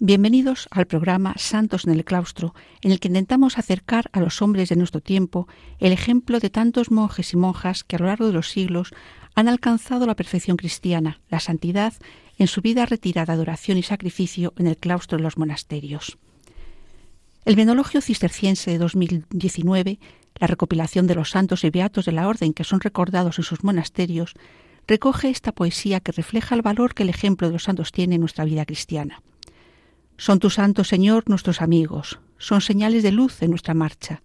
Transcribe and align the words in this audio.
bienvenidos 0.00 0.68
al 0.70 0.86
programa 0.86 1.34
Santos 1.36 1.84
en 1.86 1.92
el 1.92 2.04
Claustro, 2.04 2.54
en 2.82 2.90
el 2.90 3.00
que 3.00 3.08
intentamos 3.08 3.58
acercar 3.58 4.10
a 4.12 4.20
los 4.20 4.42
hombres 4.42 4.68
de 4.68 4.76
nuestro 4.76 5.00
tiempo 5.00 5.46
el 5.78 5.92
ejemplo 5.92 6.40
de 6.40 6.50
tantos 6.50 6.90
monjes 6.90 7.32
y 7.32 7.36
monjas 7.36 7.84
que 7.84 7.96
a 7.96 7.98
lo 8.00 8.06
largo 8.06 8.26
de 8.26 8.32
los 8.32 8.50
siglos 8.50 8.90
han 9.34 9.48
alcanzado 9.48 10.06
la 10.06 10.16
perfección 10.16 10.56
cristiana, 10.56 11.20
la 11.28 11.40
santidad, 11.40 11.94
en 12.38 12.48
su 12.48 12.60
vida 12.60 12.86
retirada 12.86 13.36
de 13.36 13.42
oración 13.42 13.78
y 13.78 13.82
sacrificio 13.82 14.52
en 14.56 14.66
el 14.66 14.76
claustro 14.76 15.18
de 15.18 15.22
los 15.22 15.38
monasterios. 15.38 16.18
El 17.44 17.56
Menologio 17.56 18.00
Cisterciense 18.00 18.72
de 18.72 18.78
2019, 18.78 20.00
la 20.40 20.46
recopilación 20.46 21.06
de 21.06 21.14
los 21.14 21.30
santos 21.30 21.62
y 21.62 21.70
beatos 21.70 22.06
de 22.06 22.12
la 22.12 22.26
orden 22.26 22.52
que 22.52 22.64
son 22.64 22.80
recordados 22.80 23.38
en 23.38 23.44
sus 23.44 23.62
monasterios, 23.62 24.34
recoge 24.88 25.30
esta 25.30 25.52
poesía 25.52 26.00
que 26.00 26.12
refleja 26.12 26.54
el 26.54 26.62
valor 26.62 26.94
que 26.94 27.04
el 27.04 27.10
ejemplo 27.10 27.48
de 27.48 27.52
los 27.52 27.64
santos 27.64 27.92
tiene 27.92 28.16
en 28.16 28.20
nuestra 28.20 28.44
vida 28.44 28.66
cristiana. 28.66 29.22
Son 30.16 30.38
tus 30.38 30.54
santos, 30.54 30.88
Señor, 30.88 31.24
nuestros 31.26 31.60
amigos, 31.60 32.20
son 32.38 32.60
señales 32.60 33.02
de 33.02 33.12
luz 33.12 33.42
en 33.42 33.50
nuestra 33.50 33.74
marcha, 33.74 34.22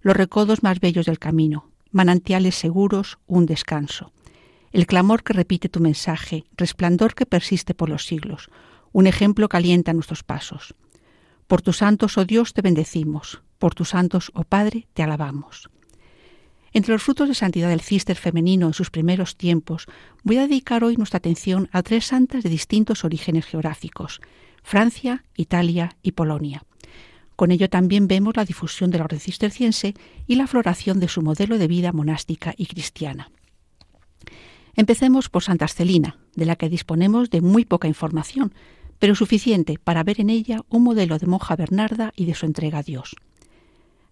los 0.00 0.16
recodos 0.16 0.62
más 0.62 0.80
bellos 0.80 1.06
del 1.06 1.18
camino, 1.18 1.70
manantiales 1.90 2.54
seguros, 2.54 3.18
un 3.26 3.44
descanso. 3.46 4.12
El 4.72 4.86
clamor 4.86 5.22
que 5.22 5.32
repite 5.32 5.68
tu 5.68 5.80
mensaje, 5.80 6.44
resplandor 6.56 7.14
que 7.14 7.26
persiste 7.26 7.74
por 7.74 7.88
los 7.88 8.06
siglos, 8.06 8.50
un 8.92 9.06
ejemplo 9.06 9.48
que 9.48 9.56
alienta 9.56 9.92
nuestros 9.92 10.22
pasos. 10.22 10.74
Por 11.46 11.62
tus 11.62 11.78
santos, 11.78 12.16
oh 12.18 12.24
Dios, 12.24 12.52
te 12.54 12.62
bendecimos, 12.62 13.42
por 13.58 13.74
tus 13.74 13.90
santos, 13.90 14.30
oh 14.34 14.44
Padre, 14.44 14.88
te 14.94 15.02
alabamos. 15.02 15.70
Entre 16.72 16.92
los 16.92 17.02
frutos 17.02 17.28
de 17.28 17.34
santidad 17.34 17.68
del 17.68 17.80
cister 17.80 18.16
femenino 18.16 18.66
en 18.66 18.74
sus 18.74 18.90
primeros 18.90 19.36
tiempos, 19.36 19.86
voy 20.24 20.38
a 20.38 20.42
dedicar 20.42 20.84
hoy 20.84 20.96
nuestra 20.96 21.18
atención 21.18 21.68
a 21.72 21.82
tres 21.82 22.06
santas 22.06 22.42
de 22.42 22.50
distintos 22.50 23.04
orígenes 23.04 23.46
geográficos, 23.46 24.20
Francia, 24.68 25.22
Italia 25.36 25.96
y 26.02 26.10
Polonia. 26.10 26.64
Con 27.36 27.52
ello 27.52 27.70
también 27.70 28.08
vemos 28.08 28.36
la 28.36 28.44
difusión 28.44 28.90
de 28.90 28.98
la 28.98 29.04
orden 29.04 29.20
cisterciense 29.20 29.94
y 30.26 30.34
la 30.34 30.48
floración 30.48 30.98
de 30.98 31.06
su 31.06 31.22
modelo 31.22 31.56
de 31.56 31.68
vida 31.68 31.92
monástica 31.92 32.52
y 32.56 32.66
cristiana. 32.66 33.30
Empecemos 34.74 35.28
por 35.28 35.44
Santa 35.44 35.66
Arcelina, 35.66 36.18
de 36.34 36.46
la 36.46 36.56
que 36.56 36.68
disponemos 36.68 37.30
de 37.30 37.42
muy 37.42 37.64
poca 37.64 37.86
información, 37.86 38.52
pero 38.98 39.14
suficiente 39.14 39.78
para 39.78 40.02
ver 40.02 40.20
en 40.20 40.30
ella 40.30 40.62
un 40.68 40.82
modelo 40.82 41.16
de 41.20 41.28
monja 41.28 41.54
bernarda 41.54 42.12
y 42.16 42.24
de 42.24 42.34
su 42.34 42.44
entrega 42.44 42.78
a 42.78 42.82
Dios. 42.82 43.14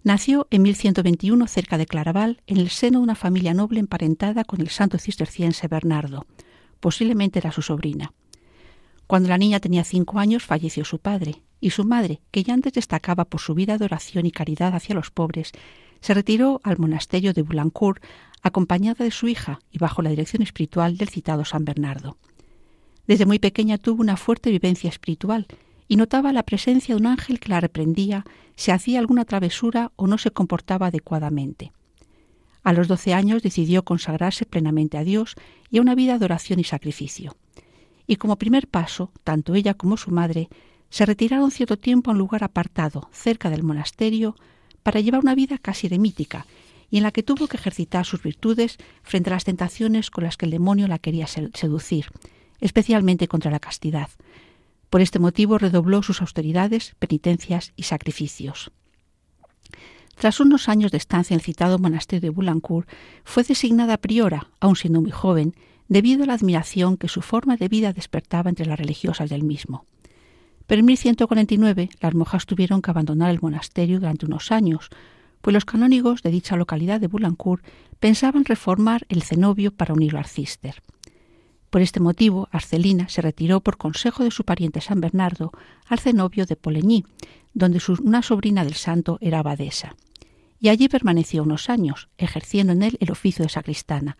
Nació 0.04 0.46
en 0.52 0.62
1121 0.62 1.48
cerca 1.48 1.78
de 1.78 1.86
Claraval, 1.86 2.42
en 2.46 2.58
el 2.58 2.70
seno 2.70 3.00
de 3.00 3.02
una 3.02 3.16
familia 3.16 3.54
noble 3.54 3.80
emparentada 3.80 4.44
con 4.44 4.60
el 4.60 4.68
santo 4.68 4.98
cisterciense 4.98 5.66
Bernardo. 5.66 6.26
Posiblemente 6.78 7.40
era 7.40 7.50
su 7.50 7.62
sobrina. 7.62 8.12
Cuando 9.06 9.28
la 9.28 9.38
niña 9.38 9.60
tenía 9.60 9.84
cinco 9.84 10.18
años 10.18 10.44
falleció 10.44 10.84
su 10.84 10.98
padre, 10.98 11.42
y 11.60 11.70
su 11.70 11.84
madre, 11.84 12.20
que 12.30 12.42
ya 12.42 12.54
antes 12.54 12.74
destacaba 12.74 13.24
por 13.24 13.40
su 13.40 13.54
vida 13.54 13.78
de 13.78 13.84
oración 13.86 14.26
y 14.26 14.30
caridad 14.30 14.74
hacia 14.74 14.94
los 14.94 15.10
pobres, 15.10 15.52
se 16.00 16.12
retiró 16.12 16.60
al 16.62 16.78
monasterio 16.78 17.32
de 17.32 17.42
Boulancourt 17.42 18.04
acompañada 18.42 19.04
de 19.04 19.10
su 19.10 19.28
hija 19.28 19.60
y 19.70 19.78
bajo 19.78 20.02
la 20.02 20.10
dirección 20.10 20.42
espiritual 20.42 20.98
del 20.98 21.08
citado 21.08 21.46
San 21.46 21.64
Bernardo. 21.64 22.18
Desde 23.06 23.24
muy 23.24 23.38
pequeña 23.38 23.78
tuvo 23.78 24.02
una 24.02 24.18
fuerte 24.18 24.50
vivencia 24.50 24.90
espiritual 24.90 25.46
y 25.88 25.96
notaba 25.96 26.32
la 26.32 26.42
presencia 26.42 26.94
de 26.94 27.00
un 27.00 27.06
ángel 27.06 27.40
que 27.40 27.48
la 27.48 27.60
reprendía 27.60 28.24
si 28.56 28.70
hacía 28.70 28.98
alguna 28.98 29.24
travesura 29.24 29.92
o 29.96 30.06
no 30.06 30.18
se 30.18 30.30
comportaba 30.30 30.88
adecuadamente. 30.88 31.72
A 32.62 32.72
los 32.72 32.88
doce 32.88 33.14
años 33.14 33.42
decidió 33.42 33.84
consagrarse 33.84 34.46
plenamente 34.46 34.98
a 34.98 35.04
Dios 35.04 35.34
y 35.70 35.78
a 35.78 35.82
una 35.82 35.94
vida 35.94 36.18
de 36.18 36.24
oración 36.24 36.60
y 36.60 36.64
sacrificio. 36.64 37.36
Y 38.06 38.16
como 38.16 38.36
primer 38.36 38.68
paso, 38.68 39.10
tanto 39.24 39.54
ella 39.54 39.74
como 39.74 39.96
su 39.96 40.10
madre 40.10 40.48
se 40.90 41.06
retiraron 41.06 41.50
cierto 41.50 41.78
tiempo 41.78 42.10
a 42.10 42.12
un 42.12 42.18
lugar 42.18 42.44
apartado, 42.44 43.08
cerca 43.12 43.50
del 43.50 43.62
monasterio, 43.62 44.36
para 44.82 45.00
llevar 45.00 45.20
una 45.20 45.34
vida 45.34 45.58
casi 45.58 45.86
eremítica 45.86 46.46
y 46.90 46.98
en 46.98 47.02
la 47.02 47.10
que 47.10 47.22
tuvo 47.22 47.48
que 47.48 47.56
ejercitar 47.56 48.04
sus 48.04 48.22
virtudes 48.22 48.78
frente 49.02 49.30
a 49.30 49.32
las 49.32 49.44
tentaciones 49.44 50.10
con 50.10 50.24
las 50.24 50.36
que 50.36 50.46
el 50.46 50.52
demonio 50.52 50.86
la 50.86 50.98
quería 50.98 51.26
seducir, 51.26 52.06
especialmente 52.60 53.26
contra 53.26 53.50
la 53.50 53.58
castidad, 53.58 54.10
por 54.94 55.00
este 55.00 55.18
motivo 55.18 55.58
redobló 55.58 56.04
sus 56.04 56.20
austeridades, 56.20 56.94
penitencias 57.00 57.72
y 57.74 57.82
sacrificios. 57.82 58.70
Tras 60.14 60.38
unos 60.38 60.68
años 60.68 60.92
de 60.92 60.98
estancia 60.98 61.34
en 61.34 61.40
el 61.40 61.44
citado 61.44 61.80
monasterio 61.80 62.20
de 62.20 62.30
Boulancourt, 62.30 62.88
fue 63.24 63.42
designada 63.42 63.96
priora, 63.96 64.50
aun 64.60 64.76
siendo 64.76 65.00
muy 65.00 65.10
joven, 65.10 65.56
debido 65.88 66.24
a 66.24 66.26
la 66.26 66.34
admiración 66.34 66.96
que 66.96 67.08
su 67.08 67.22
forma 67.22 67.56
de 67.56 67.68
vida 67.68 67.92
despertaba 67.92 68.50
entre 68.50 68.66
las 68.66 68.78
religiosas 68.78 69.30
del 69.30 69.42
mismo. 69.42 69.86
Pero 70.66 70.80
en 70.80 70.86
1149 70.86 71.90
las 72.00 72.14
monjas 72.14 72.46
tuvieron 72.46 72.80
que 72.80 72.90
abandonar 72.90 73.30
el 73.30 73.40
monasterio 73.40 74.00
durante 74.00 74.26
unos 74.26 74.50
años, 74.50 74.88
pues 75.42 75.52
los 75.52 75.66
canónigos 75.66 76.22
de 76.22 76.30
dicha 76.30 76.56
localidad 76.56 77.00
de 77.00 77.06
Boulancourt 77.06 77.64
pensaban 78.00 78.44
reformar 78.44 79.04
el 79.08 79.22
cenobio 79.22 79.72
para 79.72 79.92
unirlo 79.92 80.18
al 80.18 80.26
cister. 80.26 80.82
Por 81.68 81.82
este 81.82 82.00
motivo, 82.00 82.48
Arcelina 82.52 83.08
se 83.08 83.20
retiró 83.20 83.60
por 83.60 83.76
consejo 83.76 84.22
de 84.22 84.30
su 84.30 84.44
pariente 84.44 84.80
San 84.80 85.00
Bernardo 85.00 85.52
al 85.86 85.98
cenobio 85.98 86.46
de 86.46 86.56
Polegny, 86.56 87.04
donde 87.52 87.80
una 88.02 88.22
sobrina 88.22 88.64
del 88.64 88.74
santo 88.74 89.18
era 89.20 89.40
abadesa. 89.40 89.96
Y 90.60 90.68
allí 90.68 90.88
permaneció 90.88 91.42
unos 91.42 91.68
años, 91.68 92.08
ejerciendo 92.16 92.72
en 92.72 92.84
él 92.84 92.96
el 93.00 93.10
oficio 93.10 93.42
de 93.42 93.48
sacristana, 93.48 94.16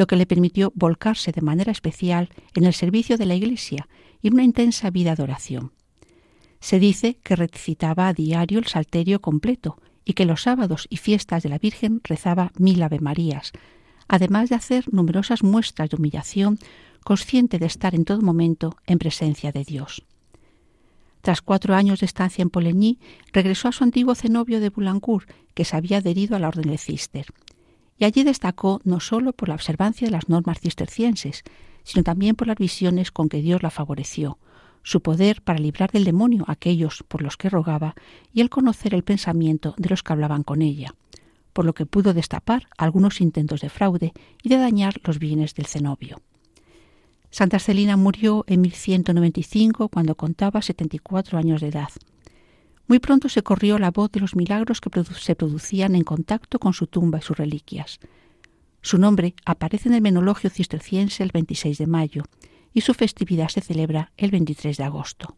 lo 0.00 0.06
que 0.06 0.16
le 0.16 0.24
permitió 0.24 0.72
volcarse 0.74 1.30
de 1.30 1.42
manera 1.42 1.70
especial 1.70 2.30
en 2.54 2.64
el 2.64 2.72
servicio 2.72 3.18
de 3.18 3.26
la 3.26 3.34
Iglesia 3.34 3.86
y 4.22 4.32
una 4.32 4.44
intensa 4.44 4.88
vida 4.88 5.14
de 5.14 5.22
oración. 5.22 5.72
Se 6.58 6.78
dice 6.78 7.18
que 7.22 7.36
recitaba 7.36 8.08
a 8.08 8.14
diario 8.14 8.60
el 8.60 8.66
salterio 8.66 9.20
completo 9.20 9.76
y 10.06 10.14
que 10.14 10.24
los 10.24 10.40
sábados 10.40 10.86
y 10.88 10.96
fiestas 10.96 11.42
de 11.42 11.50
la 11.50 11.58
Virgen 11.58 12.00
rezaba 12.02 12.50
mil 12.56 12.82
Ave 12.82 13.00
Marías, 13.00 13.52
además 14.08 14.48
de 14.48 14.54
hacer 14.54 14.90
numerosas 14.90 15.42
muestras 15.42 15.90
de 15.90 15.96
humillación 15.96 16.58
consciente 17.04 17.58
de 17.58 17.66
estar 17.66 17.94
en 17.94 18.06
todo 18.06 18.22
momento 18.22 18.76
en 18.86 18.98
presencia 18.98 19.52
de 19.52 19.64
Dios. 19.64 20.02
Tras 21.20 21.42
cuatro 21.42 21.74
años 21.74 22.00
de 22.00 22.06
estancia 22.06 22.40
en 22.40 22.48
Poligny, 22.48 22.98
regresó 23.34 23.68
a 23.68 23.72
su 23.72 23.84
antiguo 23.84 24.14
cenobio 24.14 24.60
de 24.60 24.70
Boulancourt, 24.70 25.30
que 25.52 25.66
se 25.66 25.76
había 25.76 25.98
adherido 25.98 26.36
a 26.36 26.38
la 26.38 26.48
orden 26.48 26.70
de 26.70 26.78
Cister. 26.78 27.26
Y 28.00 28.06
allí 28.06 28.24
destacó 28.24 28.80
no 28.82 28.98
sólo 28.98 29.34
por 29.34 29.50
la 29.50 29.54
observancia 29.54 30.06
de 30.06 30.10
las 30.10 30.30
normas 30.30 30.58
cistercienses, 30.58 31.44
sino 31.84 32.02
también 32.02 32.34
por 32.34 32.48
las 32.48 32.56
visiones 32.56 33.12
con 33.12 33.28
que 33.28 33.42
Dios 33.42 33.62
la 33.62 33.68
favoreció, 33.68 34.38
su 34.82 35.02
poder 35.02 35.42
para 35.42 35.58
librar 35.58 35.92
del 35.92 36.04
demonio 36.04 36.44
a 36.48 36.52
aquellos 36.52 37.04
por 37.06 37.20
los 37.20 37.36
que 37.36 37.50
rogaba 37.50 37.94
y 38.32 38.40
el 38.40 38.48
conocer 38.48 38.94
el 38.94 39.04
pensamiento 39.04 39.74
de 39.76 39.90
los 39.90 40.02
que 40.02 40.14
hablaban 40.14 40.44
con 40.44 40.62
ella, 40.62 40.94
por 41.52 41.66
lo 41.66 41.74
que 41.74 41.84
pudo 41.84 42.14
destapar 42.14 42.68
algunos 42.78 43.20
intentos 43.20 43.60
de 43.60 43.68
fraude 43.68 44.14
y 44.42 44.48
de 44.48 44.56
dañar 44.56 44.94
los 45.04 45.18
bienes 45.18 45.54
del 45.54 45.66
cenobio. 45.66 46.22
Santa 47.30 47.58
Celina 47.58 47.98
murió 47.98 48.44
en 48.46 48.62
1195 48.62 49.90
cuando 49.90 50.14
contaba 50.14 50.62
74 50.62 51.36
años 51.36 51.60
de 51.60 51.68
edad. 51.68 51.90
Muy 52.90 52.98
pronto 52.98 53.28
se 53.28 53.44
corrió 53.44 53.78
la 53.78 53.92
voz 53.92 54.10
de 54.10 54.18
los 54.18 54.34
milagros 54.34 54.80
que 54.80 54.90
se 55.04 55.36
producían 55.36 55.94
en 55.94 56.02
contacto 56.02 56.58
con 56.58 56.72
su 56.72 56.88
tumba 56.88 57.20
y 57.20 57.22
sus 57.22 57.36
reliquias. 57.36 58.00
Su 58.82 58.98
nombre 58.98 59.36
aparece 59.44 59.88
en 59.88 59.94
el 59.94 60.00
menologio 60.00 60.50
cisterciense 60.50 61.22
el 61.22 61.30
26 61.32 61.78
de 61.78 61.86
mayo 61.86 62.24
y 62.74 62.80
su 62.80 62.92
festividad 62.92 63.46
se 63.46 63.60
celebra 63.60 64.10
el 64.16 64.32
23 64.32 64.76
de 64.76 64.82
agosto. 64.82 65.36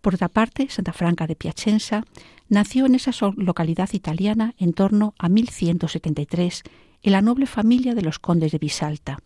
Por 0.00 0.14
otra 0.14 0.28
parte, 0.28 0.68
Santa 0.70 0.92
Franca 0.92 1.26
de 1.26 1.34
Piacenza 1.34 2.04
nació 2.48 2.86
en 2.86 2.94
esa 2.94 3.10
localidad 3.36 3.88
italiana 3.92 4.54
en 4.58 4.74
torno 4.74 5.14
a 5.18 5.28
1173 5.28 6.62
en 7.02 7.12
la 7.12 7.20
noble 7.20 7.46
familia 7.46 7.96
de 7.96 8.02
los 8.02 8.20
condes 8.20 8.52
de 8.52 8.58
Bisalta, 8.58 9.18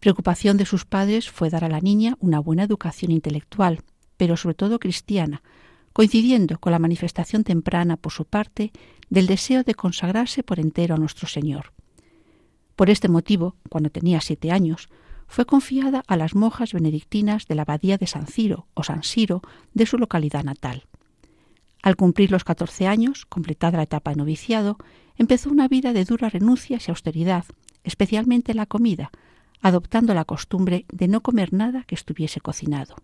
Preocupación 0.00 0.56
de 0.56 0.66
sus 0.66 0.86
padres 0.86 1.30
fue 1.30 1.50
dar 1.50 1.62
a 1.62 1.68
la 1.68 1.80
niña 1.80 2.16
una 2.18 2.40
buena 2.40 2.64
educación 2.64 3.12
intelectual, 3.12 3.82
pero 4.16 4.36
sobre 4.36 4.54
todo 4.54 4.80
cristiana, 4.80 5.42
coincidiendo 5.96 6.58
con 6.58 6.72
la 6.72 6.78
manifestación 6.78 7.42
temprana 7.42 7.96
por 7.96 8.12
su 8.12 8.26
parte 8.26 8.70
del 9.08 9.26
deseo 9.26 9.62
de 9.62 9.74
consagrarse 9.74 10.42
por 10.42 10.60
entero 10.60 10.94
a 10.94 10.98
nuestro 10.98 11.26
Señor. 11.26 11.72
Por 12.76 12.90
este 12.90 13.08
motivo, 13.08 13.56
cuando 13.70 13.88
tenía 13.88 14.20
siete 14.20 14.52
años, 14.52 14.90
fue 15.26 15.46
confiada 15.46 16.02
a 16.06 16.18
las 16.18 16.34
monjas 16.34 16.74
benedictinas 16.74 17.46
de 17.46 17.54
la 17.54 17.62
abadía 17.62 17.96
de 17.96 18.06
San 18.06 18.26
Ciro 18.26 18.66
o 18.74 18.82
San 18.82 19.04
Siro 19.04 19.40
de 19.72 19.86
su 19.86 19.96
localidad 19.96 20.44
natal. 20.44 20.84
Al 21.82 21.96
cumplir 21.96 22.30
los 22.30 22.44
14 22.44 22.86
años, 22.86 23.24
completada 23.24 23.78
la 23.78 23.84
etapa 23.84 24.10
de 24.10 24.16
noviciado, 24.16 24.76
empezó 25.16 25.48
una 25.48 25.66
vida 25.66 25.94
de 25.94 26.04
duras 26.04 26.34
renuncias 26.34 26.86
y 26.86 26.90
austeridad, 26.90 27.46
especialmente 27.84 28.52
la 28.52 28.66
comida, 28.66 29.12
adoptando 29.62 30.12
la 30.12 30.26
costumbre 30.26 30.84
de 30.92 31.08
no 31.08 31.22
comer 31.22 31.54
nada 31.54 31.84
que 31.84 31.94
estuviese 31.94 32.42
cocinado. 32.42 32.96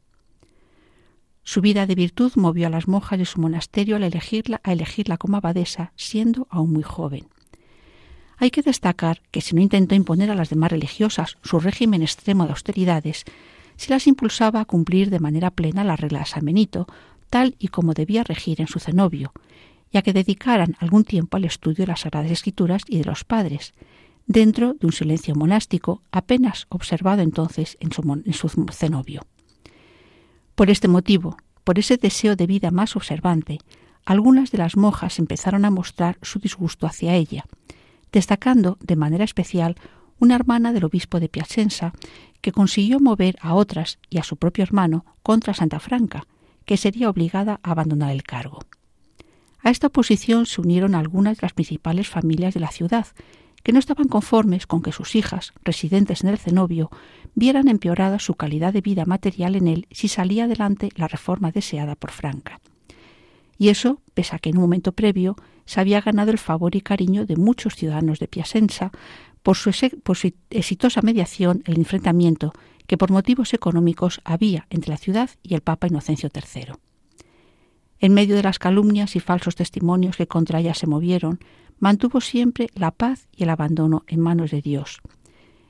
Su 1.45 1.61
vida 1.61 1.87
de 1.87 1.95
virtud 1.95 2.33
movió 2.37 2.69
a 2.69 2.71
las 2.71 2.87
monjas 2.87 3.19
de 3.19 3.25
su 3.25 3.41
monasterio 3.41 3.97
al 3.97 4.05
elegirla, 4.05 4.61
a 4.63 4.73
elegirla 4.73 5.17
como 5.17 5.37
abadesa, 5.37 5.93
siendo 5.97 6.47
aún 6.51 6.73
muy 6.73 6.85
joven. 6.85 7.27
Hay 8.39 8.51
que 8.51 8.63
destacar 8.63 9.23
que 9.31 9.41
si 9.41 9.55
no 9.55 9.61
intentó 9.61 9.95
imponer 9.95 10.31
a 10.31 10.35
las 10.35 10.51
demás 10.51 10.71
religiosas 10.71 11.39
su 11.43 11.61
régimen 11.61 12.03
extremo 12.03 12.45
de 12.45 12.51
austeridades, 12.51 13.25
si 13.77 13.91
las 13.91 14.07
impulsaba 14.07 14.61
a 14.61 14.65
cumplir 14.65 15.11
de 15.11 15.21
manera 15.21 15.51
plena 15.51 15.85
la 15.85 15.97
regla 15.97 16.21
de 16.21 16.27
San 16.27 16.45
Benito, 16.45 16.87
tal 17.31 17.57
y 17.59 17.69
como 17.69 17.95
debía 17.95 18.25
regir 18.25 18.61
en 18.61 18.69
su 18.69 18.79
cenobio, 18.79 19.33
y 19.91 19.99
a 19.99 20.03
que 20.03 20.13
dedicaran 20.13 20.77
algún 20.79 21.05
tiempo 21.05 21.37
al 21.37 21.45
estudio 21.45 21.85
de 21.85 21.89
las 21.89 22.01
Sagradas 22.01 22.31
Escrituras 22.31 22.83
y 22.87 22.99
de 22.99 23.05
los 23.05 23.25
padres, 23.25 23.75
dentro 24.27 24.75
de 24.75 24.87
un 24.87 24.93
silencio 24.93 25.35
monástico 25.35 26.03
apenas 26.13 26.67
observado 26.69 27.23
entonces 27.23 27.77
en 27.81 27.93
su 27.93 28.49
cenobio. 28.71 29.23
Por 30.55 30.71
este 30.71 30.89
motivo, 30.89 31.37
por 31.65 31.79
ese 31.79 31.97
deseo 31.97 32.37
de 32.37 32.47
vida 32.47 32.71
más 32.71 32.97
observante, 32.97 33.59
algunas 34.05 34.51
de 34.51 34.59
las 34.59 34.77
monjas 34.77 35.19
empezaron 35.19 35.65
a 35.65 35.71
mostrar 35.71 36.19
su 36.23 36.39
disgusto 36.39 36.87
hacia 36.87 37.15
ella, 37.15 37.47
destacando 38.13 38.77
de 38.81 38.97
manera 38.97 39.25
especial 39.25 39.77
una 40.19 40.35
hermana 40.35 40.73
del 40.73 40.85
obispo 40.85 41.21
de 41.21 41.29
Piacenza 41.29 41.93
que 42.41 42.53
consiguió 42.53 43.01
mover 43.01 43.37
a 43.41 43.55
otras 43.55 43.99
y 44.11 44.19
a 44.19 44.25
su 44.25 44.37
propio 44.37 44.63
hermano 44.63 45.05
contra 45.23 45.55
Santa 45.55 45.81
Franca, 45.81 46.27
que 46.65 46.77
sería 46.77 47.09
obligada 47.09 47.61
a 47.63 47.71
abandonar 47.71 48.11
el 48.11 48.23
cargo. 48.23 48.61
A 49.63 49.71
esta 49.71 49.87
oposición 49.87 50.47
se 50.47 50.61
unieron 50.61 50.95
algunas 50.95 51.39
de 51.39 51.43
las 51.43 51.53
principales 51.53 52.09
familias 52.09 52.55
de 52.55 52.61
la 52.61 52.71
ciudad, 52.71 53.07
que 53.63 53.73
no 53.73 53.79
estaban 53.79 54.09
conformes 54.09 54.67
con 54.67 54.83
que 54.83 54.93
sus 54.93 55.15
hijas, 55.15 55.53
residentes 55.63 56.23
en 56.23 56.31
el 56.31 56.39
cenobio, 56.39 56.91
vieran 57.35 57.69
empeorada 57.69 58.19
su 58.19 58.35
calidad 58.35 58.73
de 58.73 58.81
vida 58.81 59.05
material 59.05 59.57
en 59.57 59.69
él 59.69 59.87
si 59.91 60.09
salía 60.09 60.45
adelante 60.45 60.91
la 60.97 61.09
reforma 61.09 61.51
deseada 61.51 61.95
por 61.95 62.11
Franca. 62.11 62.61
Y 63.59 63.69
eso, 63.69 64.01
pese 64.15 64.35
a 64.35 64.39
que 64.39 64.51
en 64.51 64.57
un 64.57 64.63
momento 64.63 64.93
previo 64.93 65.37
se 65.65 65.81
había 65.81 66.01
ganado 66.01 66.31
el 66.31 66.39
favor 66.39 66.75
y 66.75 66.81
cariño 66.81 67.27
de 67.27 67.37
muchos 67.37 67.77
ciudadanos 67.77 68.19
de 68.19 68.29
Piacenza 68.29 68.91
por 69.43 69.57
su, 69.57 69.71
exitosa 70.51 71.03
mediación 71.03 71.63
el 71.67 71.77
enfrentamiento 71.77 72.53
que 72.87 72.99
por 72.99 73.11
motivos 73.11 73.55
económicos 73.55 74.21
había 74.25 74.67
entre 74.71 74.91
la 74.91 74.97
ciudad 74.97 75.31
y 75.43 75.55
el 75.55 75.61
Papa 75.61 75.87
Inocencio 75.87 76.29
III. 76.35 76.75
En 78.01 78.15
medio 78.15 78.35
de 78.35 78.43
las 78.43 78.59
calumnias 78.59 79.15
y 79.15 79.21
falsos 79.21 79.55
testimonios 79.55 80.17
que 80.17 80.27
contra 80.27 80.59
ella 80.59 80.75
se 80.75 80.89
movieron, 80.89 81.39
mantuvo 81.83 82.21
siempre 82.21 82.69
la 82.75 82.93
paz 82.93 83.27
y 83.37 83.43
el 83.43 83.51
abandono 83.51 84.05
en 84.07 84.21
manos 84.21 84.53
de 84.53 84.63
Dios. 84.63 85.01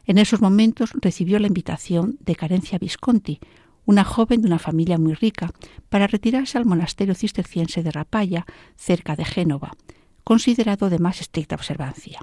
En 0.05 0.19
esos 0.19 0.43
momentos 0.43 0.93
recibió 1.00 1.38
la 1.38 1.47
invitación 1.47 2.19
de 2.20 2.37
Carencia 2.37 2.79
Visconti, 2.79 3.41
una 3.87 4.05
joven 4.05 4.43
de 4.43 4.47
una 4.49 4.59
familia 4.59 4.99
muy 4.99 5.14
rica, 5.14 5.50
para 5.88 6.06
retirarse 6.06 6.59
al 6.59 6.67
monasterio 6.67 7.14
cisterciense 7.14 7.82
de 7.82 7.93
Rapalla, 7.93 8.44
cerca 8.76 9.17
de 9.17 9.25
Génova, 9.25 9.73
considerado 10.23 10.91
de 10.91 10.99
más 10.99 11.23
estricta 11.23 11.55
observancia. 11.55 12.20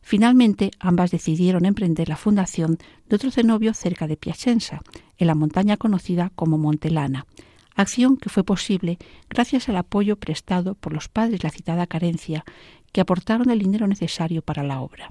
Finalmente, 0.00 0.70
ambas 0.78 1.10
decidieron 1.10 1.64
emprender 1.64 2.08
la 2.08 2.16
fundación 2.16 2.78
de 3.08 3.16
otro 3.16 3.32
cenobio 3.32 3.74
cerca 3.74 4.06
de 4.06 4.16
Piacenza, 4.16 4.80
en 5.18 5.26
la 5.26 5.34
montaña 5.34 5.76
conocida 5.76 6.30
como 6.36 6.56
Montelana, 6.56 7.26
acción 7.74 8.16
que 8.16 8.28
fue 8.28 8.44
posible 8.44 8.98
gracias 9.28 9.68
al 9.68 9.76
apoyo 9.76 10.16
prestado 10.16 10.74
por 10.74 10.92
los 10.92 11.08
padres 11.08 11.40
de 11.40 11.46
la 11.46 11.52
citada 11.52 11.86
carencia, 11.86 12.44
que 12.92 13.00
aportaron 13.00 13.50
el 13.50 13.58
dinero 13.58 13.86
necesario 13.86 14.42
para 14.42 14.62
la 14.62 14.80
obra. 14.80 15.08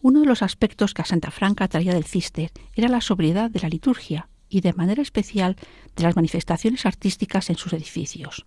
Uno 0.00 0.20
de 0.20 0.26
los 0.26 0.42
aspectos 0.42 0.94
que 0.94 1.02
a 1.02 1.04
Santa 1.04 1.30
Franca 1.30 1.68
traía 1.68 1.94
del 1.94 2.04
cister 2.04 2.50
era 2.74 2.88
la 2.88 3.00
sobriedad 3.00 3.50
de 3.50 3.60
la 3.60 3.68
liturgia 3.68 4.28
y 4.48 4.60
de 4.60 4.72
manera 4.72 5.02
especial 5.02 5.56
de 5.96 6.02
las 6.02 6.16
manifestaciones 6.16 6.86
artísticas 6.86 7.50
en 7.50 7.56
sus 7.56 7.72
edificios. 7.72 8.44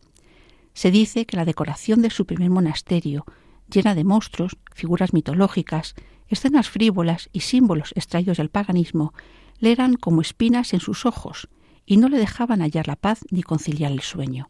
Se 0.74 0.92
dice 0.92 1.26
que 1.26 1.38
la 1.38 1.46
decoración 1.46 2.02
de 2.02 2.10
su 2.10 2.26
primer 2.26 2.50
monasterio, 2.50 3.26
llena 3.72 3.96
de 3.96 4.04
monstruos, 4.04 4.58
figuras 4.74 5.14
mitológicas, 5.14 5.96
escenas 6.28 6.70
frívolas 6.70 7.30
y 7.32 7.42
símbolos 7.42 7.94
extraídos 7.96 8.38
del 8.38 8.50
paganismo, 8.50 9.14
le 9.60 9.72
eran 9.72 9.96
como 9.96 10.22
espinas 10.22 10.74
en 10.74 10.82
sus 10.82 11.06
ojos 11.06 11.48
y 11.86 11.98
no 11.98 12.10
le 12.10 12.18
dejaban 12.18 12.62
hallar 12.62 12.88
la 12.88 12.96
paz 12.96 13.22
ni 13.30 13.44
conciliar 13.44 13.92
el 13.92 14.02
sueño. 14.02 14.50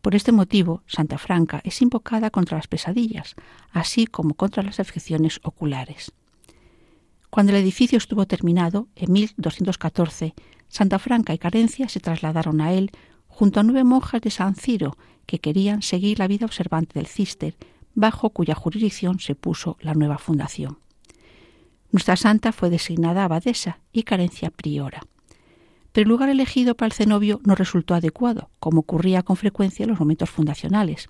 Por 0.00 0.14
este 0.14 0.32
motivo, 0.32 0.82
Santa 0.86 1.18
Franca 1.18 1.60
es 1.62 1.82
invocada 1.82 2.30
contra 2.30 2.56
las 2.56 2.68
pesadillas, 2.68 3.34
así 3.70 4.06
como 4.06 4.34
contra 4.34 4.62
las 4.62 4.80
afecciones 4.80 5.40
oculares. 5.42 6.12
Cuando 7.28 7.52
el 7.52 7.58
edificio 7.58 7.98
estuvo 7.98 8.26
terminado, 8.26 8.88
en 8.96 9.12
1214, 9.12 10.34
Santa 10.68 10.98
Franca 10.98 11.34
y 11.34 11.38
Carencia 11.38 11.88
se 11.88 12.00
trasladaron 12.00 12.60
a 12.60 12.72
él 12.72 12.90
junto 13.28 13.60
a 13.60 13.62
nueve 13.62 13.84
monjas 13.84 14.22
de 14.22 14.30
San 14.30 14.54
Ciro 14.54 14.96
que 15.26 15.38
querían 15.38 15.82
seguir 15.82 16.18
la 16.18 16.26
vida 16.26 16.46
observante 16.46 16.98
del 16.98 17.06
cister, 17.06 17.56
bajo 17.94 18.30
cuya 18.30 18.54
jurisdicción 18.54 19.20
se 19.20 19.34
puso 19.34 19.76
la 19.80 19.94
nueva 19.94 20.18
fundación. 20.18 20.78
Nuestra 21.92 22.16
santa 22.16 22.52
fue 22.52 22.70
designada 22.70 23.24
abadesa 23.24 23.80
y 23.92 24.04
Carencia 24.04 24.50
priora 24.50 25.02
pero 25.92 26.04
el 26.04 26.08
lugar 26.08 26.28
elegido 26.28 26.76
para 26.76 26.88
el 26.88 26.92
cenobio 26.92 27.40
no 27.44 27.54
resultó 27.54 27.94
adecuado, 27.94 28.50
como 28.58 28.80
ocurría 28.80 29.22
con 29.22 29.36
frecuencia 29.36 29.84
en 29.84 29.90
los 29.90 30.00
momentos 30.00 30.30
fundacionales, 30.30 31.06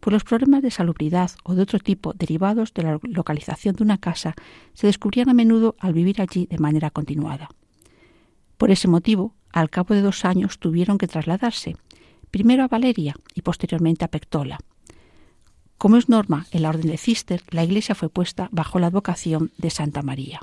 pues 0.00 0.12
los 0.12 0.24
problemas 0.24 0.62
de 0.62 0.70
salubridad 0.70 1.30
o 1.44 1.54
de 1.54 1.62
otro 1.62 1.78
tipo 1.78 2.12
derivados 2.12 2.72
de 2.74 2.82
la 2.82 2.98
localización 3.02 3.74
de 3.74 3.82
una 3.82 3.98
casa 3.98 4.34
se 4.74 4.86
descubrían 4.86 5.28
a 5.28 5.34
menudo 5.34 5.76
al 5.78 5.92
vivir 5.92 6.20
allí 6.20 6.46
de 6.46 6.58
manera 6.58 6.90
continuada. 6.90 7.48
Por 8.58 8.70
ese 8.70 8.88
motivo, 8.88 9.34
al 9.52 9.70
cabo 9.70 9.94
de 9.94 10.02
dos 10.02 10.24
años 10.24 10.58
tuvieron 10.58 10.98
que 10.98 11.08
trasladarse, 11.08 11.76
primero 12.30 12.62
a 12.62 12.68
Valeria 12.68 13.14
y 13.34 13.42
posteriormente 13.42 14.04
a 14.04 14.08
Pectola. 14.08 14.58
Como 15.78 15.96
es 15.96 16.08
norma 16.08 16.46
en 16.50 16.62
la 16.62 16.70
orden 16.70 16.90
de 16.90 16.98
Cister, 16.98 17.42
la 17.50 17.64
iglesia 17.64 17.94
fue 17.94 18.08
puesta 18.08 18.48
bajo 18.52 18.78
la 18.78 18.88
advocación 18.88 19.52
de 19.58 19.70
Santa 19.70 20.02
María 20.02 20.40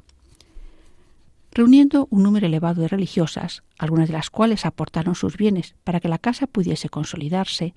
reuniendo 1.56 2.08
un 2.12 2.22
número 2.22 2.46
elevado 2.46 2.82
de 2.82 2.90
religiosas, 2.90 3.64
algunas 3.80 4.10
de 4.10 4.14
las 4.14 4.30
cuales 4.30 4.66
aportaron 4.66 5.16
sus 5.16 5.38
bienes 5.38 5.76
para 5.86 6.02
que 6.02 6.10
la 6.10 6.20
casa 6.20 6.48
pudiese 6.48 6.90
consolidarse, 6.90 7.74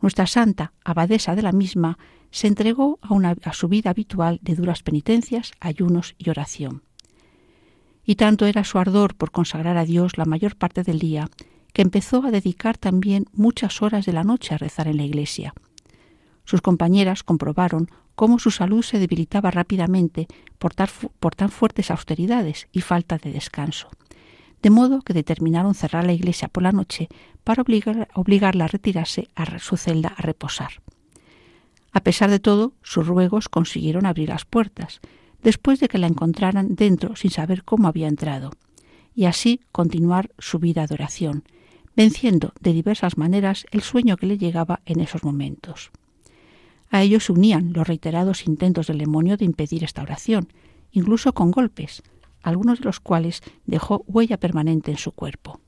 nuestra 0.00 0.26
santa, 0.26 0.72
abadesa 0.82 1.36
de 1.36 1.42
la 1.42 1.52
misma, 1.52 1.98
se 2.30 2.46
entregó 2.46 2.98
a, 3.02 3.34
a 3.44 3.52
su 3.52 3.68
vida 3.68 3.90
habitual 3.90 4.38
de 4.42 4.54
duras 4.54 4.82
penitencias, 4.82 5.52
ayunos 5.60 6.14
y 6.16 6.30
oración. 6.30 6.82
Y 8.04 8.14
tanto 8.14 8.46
era 8.46 8.64
su 8.64 8.78
ardor 8.78 9.14
por 9.14 9.30
consagrar 9.30 9.76
a 9.76 9.84
Dios 9.84 10.16
la 10.16 10.24
mayor 10.24 10.56
parte 10.56 10.82
del 10.82 10.98
día, 10.98 11.28
que 11.74 11.82
empezó 11.82 12.24
a 12.24 12.30
dedicar 12.30 12.78
también 12.78 13.26
muchas 13.34 13.82
horas 13.82 14.06
de 14.06 14.14
la 14.14 14.24
noche 14.24 14.54
a 14.54 14.58
rezar 14.58 14.88
en 14.88 14.96
la 14.96 15.04
iglesia. 15.04 15.52
Sus 16.44 16.62
compañeras 16.62 17.22
comprobaron 17.22 17.90
cómo 18.18 18.40
su 18.40 18.50
salud 18.50 18.82
se 18.82 18.98
debilitaba 18.98 19.52
rápidamente 19.52 20.26
por, 20.58 20.74
tan 20.74 21.50
fuertes 21.50 21.92
austeridades 21.92 22.66
y 22.72 22.80
falta 22.80 23.16
de 23.16 23.30
descanso, 23.30 23.90
de 24.60 24.70
modo 24.70 25.02
que 25.02 25.14
determinaron 25.14 25.76
cerrar 25.76 26.04
la 26.04 26.14
iglesia 26.14 26.48
por 26.48 26.64
la 26.64 26.72
noche 26.72 27.06
para 27.44 27.62
obligarla 27.62 28.64
a 28.64 28.66
retirarse 28.66 29.28
a 29.36 29.60
su 29.60 29.76
celda 29.76 30.08
a 30.16 30.22
reposar. 30.22 30.82
A 31.92 32.00
pesar 32.00 32.28
de 32.28 32.40
todo, 32.40 32.72
sus 32.82 33.06
ruegos 33.06 33.48
consiguieron 33.48 34.04
abrir 34.04 34.30
las 34.30 34.44
puertas, 34.44 35.00
después 35.40 35.78
de 35.78 35.86
que 35.86 35.98
la 35.98 36.08
encontraran 36.08 36.74
dentro 36.74 37.14
sin 37.14 37.30
saber 37.30 37.62
cómo 37.62 37.86
había 37.86 38.08
entrado, 38.08 38.50
y 39.14 39.26
así 39.26 39.60
continuar 39.70 40.32
su 40.40 40.58
vida 40.58 40.88
de 40.88 40.94
oración, 40.94 41.44
venciendo 41.94 42.52
de 42.58 42.72
diversas 42.72 43.16
maneras 43.16 43.64
el 43.70 43.82
sueño 43.82 44.16
que 44.16 44.26
le 44.26 44.38
llegaba 44.38 44.80
en 44.86 44.98
esos 44.98 45.22
momentos. 45.22 45.92
A 46.90 47.02
ellos 47.02 47.28
unían 47.28 47.72
los 47.74 47.86
reiterados 47.86 48.46
intentos 48.46 48.86
del 48.86 48.98
demonio 48.98 49.36
de 49.36 49.44
impedir 49.44 49.84
esta 49.84 50.02
oración, 50.02 50.48
incluso 50.90 51.34
con 51.34 51.50
golpes, 51.50 52.02
algunos 52.42 52.78
de 52.78 52.86
los 52.86 53.00
cuales 53.00 53.42
dejó 53.66 54.04
huella 54.06 54.38
permanente 54.38 54.90
en 54.90 54.96
su 54.96 55.12
cuerpo. 55.12 55.60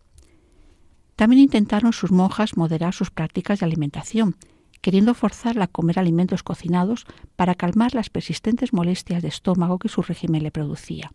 También 1.17 1.43
intentaron 1.43 1.93
sus 1.93 2.11
monjas 2.11 2.57
moderar 2.57 2.95
sus 2.95 3.11
prácticas 3.11 3.61
de 3.61 3.67
alimentación, 3.67 4.37
queriendo 4.81 5.13
forzarla 5.13 5.65
a 5.65 5.69
comer 5.69 5.99
alimentos 5.99 6.43
cocinados 6.43 7.05
para 7.37 7.55
calmar 7.55 7.95
las 7.95 8.09
persistentes 8.09 8.73
molestias 8.73 9.21
de 9.21 9.29
estómago 9.29 9.79
que 9.79 9.91
su 9.91 10.01
régimen 10.01 10.43
le 10.43 10.51
producía. 10.51 11.13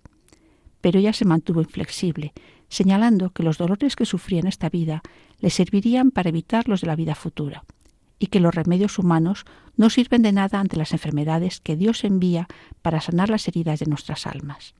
Pero 0.81 0.99
ella 0.99 1.13
se 1.13 1.25
mantuvo 1.25 1.61
inflexible, 1.61 2.33
señalando 2.69 3.31
que 3.31 3.41
los 3.41 3.57
dolores 3.57 3.95
que 3.95 4.05
sufría 4.05 4.39
en 4.39 4.47
esta 4.47 4.69
vida 4.69 5.01
le 5.39 5.49
servirían 5.49 6.11
para 6.11 6.29
evitar 6.29 6.69
los 6.69 6.81
de 6.81 6.87
la 6.87 6.95
vida 6.95 7.15
futura 7.15 7.63
y 8.19 8.27
que 8.27 8.39
los 8.39 8.55
remedios 8.55 8.99
humanos 8.99 9.45
no 9.77 9.89
sirven 9.89 10.21
de 10.21 10.31
nada 10.31 10.59
ante 10.59 10.77
las 10.77 10.93
enfermedades 10.93 11.59
que 11.59 11.75
Dios 11.75 12.03
envía 12.03 12.47
para 12.81 13.01
sanar 13.01 13.29
las 13.29 13.47
heridas 13.47 13.79
de 13.79 13.87
nuestras 13.87 14.27
almas. 14.27 14.73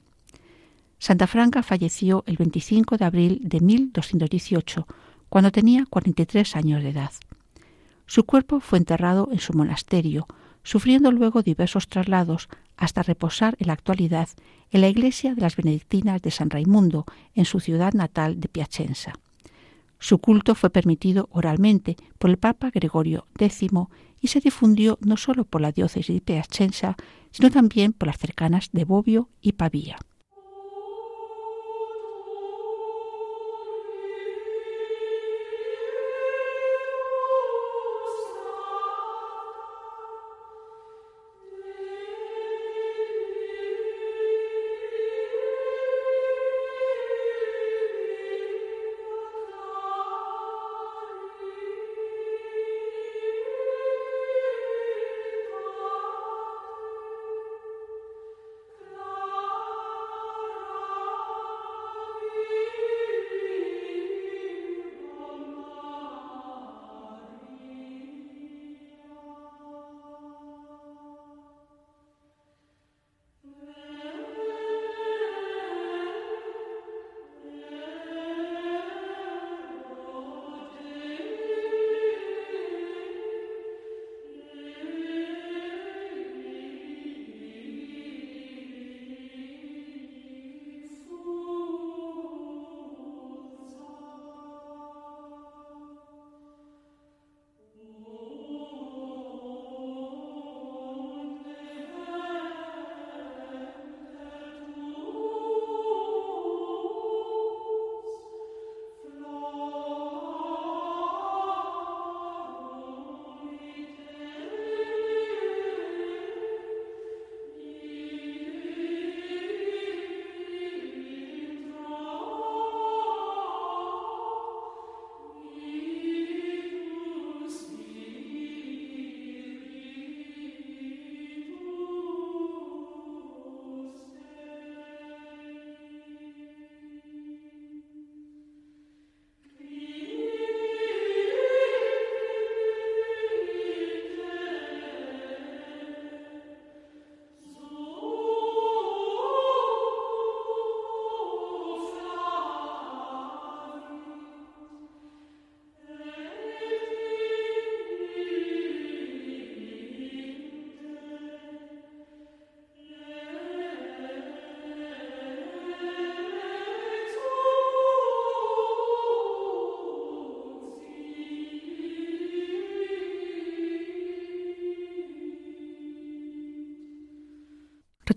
Santa 1.00 1.27
Franca 1.27 1.62
falleció 1.63 2.24
el 2.25 2.38
25 2.38 2.98
de 2.98 3.06
abril 3.06 3.42
de 3.44 3.60
1218, 3.60 4.88
cuando 5.30 5.51
tenía 5.51 5.86
43 5.89 6.56
años 6.56 6.84
de 6.84 6.89
edad. 6.89 7.12
Su 8.06 8.24
cuerpo 8.24 8.60
fue 8.60 8.77
enterrado 8.77 9.30
en 9.32 9.39
su 9.39 9.54
monasterio, 9.54 10.27
sufriendo 10.63 11.12
luego 11.12 11.44
diversos 11.44 11.88
traslados 11.88 12.48
hasta 12.77 13.04
reposar 13.04 13.56
en 13.60 13.68
la 13.68 13.74
actualidad 13.74 14.30
en 14.72 14.82
la 14.82 14.89
iglesia 14.89 15.36
de 15.36 15.42
las 15.42 15.56
benedictinas 15.56 16.22
de 16.22 16.32
San 16.32 16.50
Raimundo, 16.50 17.06
en 17.34 17.46
su 17.46 17.60
ciudad 17.60 17.94
natal 17.94 18.39
de 18.39 18.50
Piacenza. 18.50 19.13
Su 20.00 20.20
culto 20.20 20.56
fue 20.56 20.70
permitido 20.70 21.30
oralmente 21.32 21.96
por 22.18 22.30
el 22.30 22.38
Papa 22.38 22.70
Gregorio 22.72 23.28
X 23.38 23.68
y 24.22 24.28
se 24.28 24.40
difundió 24.40 24.98
no 25.02 25.18
solo 25.18 25.46
por 25.46 25.62
la 25.62 25.72
diócesis 25.72 26.16
de 26.16 26.22
Piacenza, 26.22 26.96
sino 27.32 27.50
también 27.50 27.94
por 27.94 28.08
las 28.08 28.18
cercanas 28.18 28.70
de 28.72 28.86
Bobbio 28.86 29.30
y 29.42 29.54
Pavía. 29.54 29.98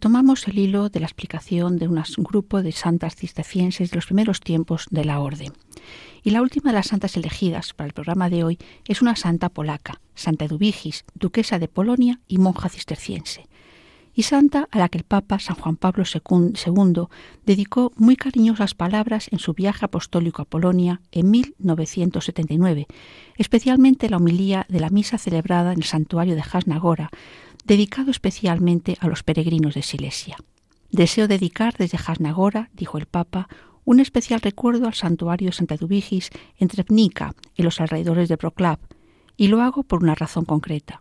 Retomamos 0.08 0.48
el 0.48 0.58
hilo 0.58 0.88
de 0.88 1.00
la 1.00 1.06
explicación 1.06 1.76
de 1.76 1.86
un 1.86 2.02
grupo 2.16 2.62
de 2.62 2.72
santas 2.72 3.14
cistercienses 3.14 3.90
de 3.90 3.96
los 3.96 4.06
primeros 4.06 4.40
tiempos 4.40 4.86
de 4.90 5.04
la 5.04 5.20
orden. 5.20 5.52
Y 6.24 6.30
la 6.30 6.40
última 6.40 6.70
de 6.70 6.76
las 6.76 6.86
santas 6.86 7.14
elegidas 7.18 7.74
para 7.74 7.88
el 7.88 7.92
programa 7.92 8.30
de 8.30 8.42
hoy 8.42 8.58
es 8.86 9.02
una 9.02 9.16
santa 9.16 9.50
polaca, 9.50 10.00
Santa 10.14 10.46
Eduvigis, 10.46 11.04
duquesa 11.12 11.58
de 11.58 11.68
Polonia 11.68 12.20
y 12.26 12.38
monja 12.38 12.70
cisterciense. 12.70 13.48
Y 14.14 14.22
santa 14.22 14.66
a 14.70 14.78
la 14.78 14.88
que 14.88 14.96
el 14.96 15.04
Papa 15.04 15.38
San 15.40 15.56
Juan 15.56 15.76
Pablo 15.76 16.04
II 16.04 17.02
dedicó 17.44 17.92
muy 17.96 18.16
cariñosas 18.16 18.72
palabras 18.72 19.28
en 19.30 19.38
su 19.38 19.52
viaje 19.52 19.84
apostólico 19.84 20.40
a 20.40 20.46
Polonia 20.46 21.02
en 21.12 21.30
1979, 21.30 22.86
especialmente 23.36 24.08
la 24.08 24.16
homilía 24.16 24.64
de 24.70 24.80
la 24.80 24.88
misa 24.88 25.18
celebrada 25.18 25.72
en 25.72 25.80
el 25.80 25.84
santuario 25.84 26.34
de 26.34 26.42
Jasnagora, 26.42 27.10
dedicado 27.68 28.10
especialmente 28.10 28.96
a 28.98 29.08
los 29.08 29.22
peregrinos 29.22 29.74
de 29.74 29.82
Silesia. 29.82 30.36
Deseo 30.90 31.28
dedicar 31.28 31.76
desde 31.76 31.98
Jasnagora, 31.98 32.70
dijo 32.72 32.96
el 32.96 33.04
Papa, 33.04 33.46
un 33.84 34.00
especial 34.00 34.40
recuerdo 34.40 34.86
al 34.86 34.94
santuario 34.94 35.52
Santa 35.52 35.74
Eduvigis 35.74 36.30
en 36.56 36.68
Trebnica, 36.68 37.34
en 37.56 37.64
los 37.66 37.80
alrededores 37.80 38.30
de 38.30 38.38
Proclav, 38.38 38.78
y 39.36 39.48
lo 39.48 39.60
hago 39.60 39.82
por 39.82 40.02
una 40.02 40.14
razón 40.14 40.46
concreta. 40.46 40.98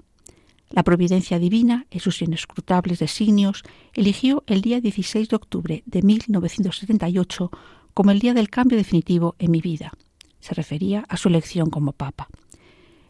La 0.70 0.84
providencia 0.84 1.40
divina, 1.40 1.88
en 1.90 2.02
sus 2.02 2.22
inescrutables 2.22 3.00
designios, 3.00 3.64
eligió 3.94 4.44
el 4.46 4.62
día 4.62 4.82
16 4.82 5.30
de 5.30 5.36
octubre 5.38 5.84
de 5.86 6.02
1978 6.02 7.50
como 7.94 8.12
el 8.12 8.20
día 8.20 8.34
del 8.34 8.50
cambio 8.50 8.78
definitivo 8.78 9.36
en 9.40 9.52
mi 9.52 9.62
vida. 9.62 9.94
Se 10.42 10.54
refería 10.54 11.06
a 11.08 11.16
su 11.16 11.30
elección 11.30 11.70
como 11.70 11.94
Papa. 11.94 12.28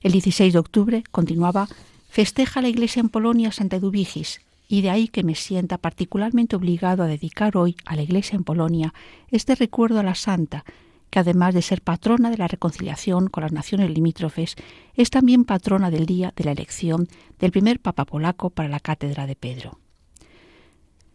El 0.01 0.11
16 0.11 0.53
de 0.53 0.59
octubre, 0.59 1.03
continuaba, 1.09 1.67
festeja 2.07 2.61
la 2.61 2.69
Iglesia 2.69 2.99
en 2.99 3.09
Polonia 3.09 3.51
Santa 3.51 3.77
Eduvigis, 3.77 4.41
y 4.67 4.81
de 4.81 4.89
ahí 4.89 5.07
que 5.07 5.23
me 5.23 5.35
sienta 5.35 5.77
particularmente 5.77 6.55
obligado 6.55 7.03
a 7.03 7.07
dedicar 7.07 7.55
hoy 7.55 7.75
a 7.85 7.95
la 7.95 8.01
Iglesia 8.01 8.35
en 8.35 8.43
Polonia 8.43 8.93
este 9.31 9.55
recuerdo 9.55 9.99
a 9.99 10.03
la 10.03 10.15
Santa, 10.15 10.65
que 11.09 11.19
además 11.19 11.53
de 11.53 11.61
ser 11.61 11.81
patrona 11.81 12.29
de 12.29 12.37
la 12.37 12.47
reconciliación 12.47 13.29
con 13.29 13.43
las 13.43 13.53
naciones 13.53 13.89
limítrofes, 13.89 14.55
es 14.95 15.09
también 15.09 15.45
patrona 15.45 15.89
del 15.89 16.05
día 16.05 16.33
de 16.35 16.43
la 16.43 16.51
elección 16.51 17.07
del 17.39 17.51
primer 17.51 17.79
Papa 17.79 18.05
polaco 18.05 18.49
para 18.49 18.67
la 18.69 18.81
cátedra 18.81 19.25
de 19.25 19.35
Pedro. 19.35 19.79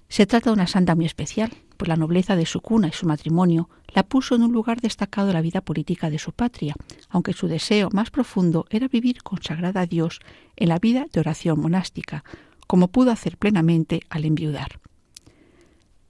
Se 0.09 0.27
trata 0.27 0.51
de 0.51 0.55
una 0.55 0.67
santa 0.67 0.95
muy 0.95 1.07
especial, 1.07 1.53
la 1.89 1.97
nobleza 1.97 2.37
de 2.37 2.47
su 2.47 2.61
cuna 2.61 2.89
y 2.89 2.93
su 2.93 3.07
matrimonio 3.07 3.69
la 3.89 4.03
puso 4.03 4.35
en 4.35 4.43
un 4.43 4.53
lugar 4.53 4.81
destacado 4.81 5.29
de 5.29 5.35
la 5.35 5.41
vida 5.41 5.61
política 5.61 6.11
de 6.11 6.19
su 6.19 6.33
patria, 6.33 6.75
aunque 7.09 7.33
su 7.33 7.49
deseo 7.49 7.89
más 7.93 8.11
profundo 8.11 8.67
era 8.71 8.89
vivir 8.89 9.23
consagrada 9.23 9.83
a 9.83 9.87
Dios 9.87 10.21
en 10.57 10.69
la 10.69 10.79
vida 10.79 11.07
de 11.13 11.21
oración 11.21 11.61
monástica, 11.61 12.25
como 12.67 12.89
pudo 12.89 13.11
hacer 13.11 13.37
plenamente 13.37 14.01
al 14.09 14.25
enviudar. 14.25 14.81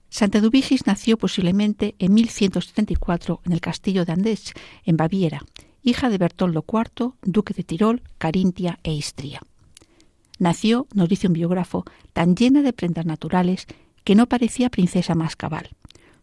Santa 0.09 0.41
Dubigis 0.41 0.85
nació 0.85 1.17
posiblemente 1.17 1.95
en 1.97 2.13
1174 2.13 3.41
en 3.45 3.51
el 3.51 3.61
castillo 3.61 4.05
de 4.05 4.13
Andech, 4.13 4.53
en 4.85 4.95
Baviera, 4.95 5.41
hija 5.81 6.09
de 6.09 6.19
Bertoldo 6.19 6.63
IV, 6.71 7.13
duque 7.23 7.53
de 7.53 7.63
Tirol, 7.63 8.03
Carintia 8.19 8.79
e 8.83 8.93
Istria. 8.93 9.41
Nació, 10.39 10.87
nos 10.93 11.09
dice 11.09 11.27
un 11.27 11.33
biógrafo, 11.33 11.83
tan 12.13 12.35
llena 12.35 12.61
de 12.61 12.73
prendas 12.73 13.05
naturales 13.05 13.65
que 14.03 14.15
no 14.15 14.27
parecía 14.27 14.69
princesa 14.69 15.15
más 15.15 15.35
cabal. 15.35 15.69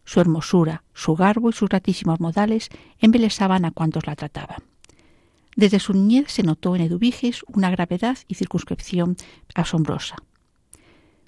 Su 0.03 0.19
hermosura, 0.19 0.83
su 0.93 1.15
garbo 1.15 1.49
y 1.49 1.53
sus 1.53 1.69
gratísimos 1.69 2.19
modales 2.19 2.69
embelesaban 2.99 3.65
a 3.65 3.71
cuantos 3.71 4.07
la 4.07 4.15
trataban. 4.15 4.63
Desde 5.55 5.79
su 5.79 5.93
niñez 5.93 6.31
se 6.31 6.43
notó 6.43 6.75
en 6.75 6.81
Eduviges 6.81 7.43
una 7.47 7.69
gravedad 7.69 8.17
y 8.27 8.35
circunscripción 8.35 9.17
asombrosa. 9.53 10.15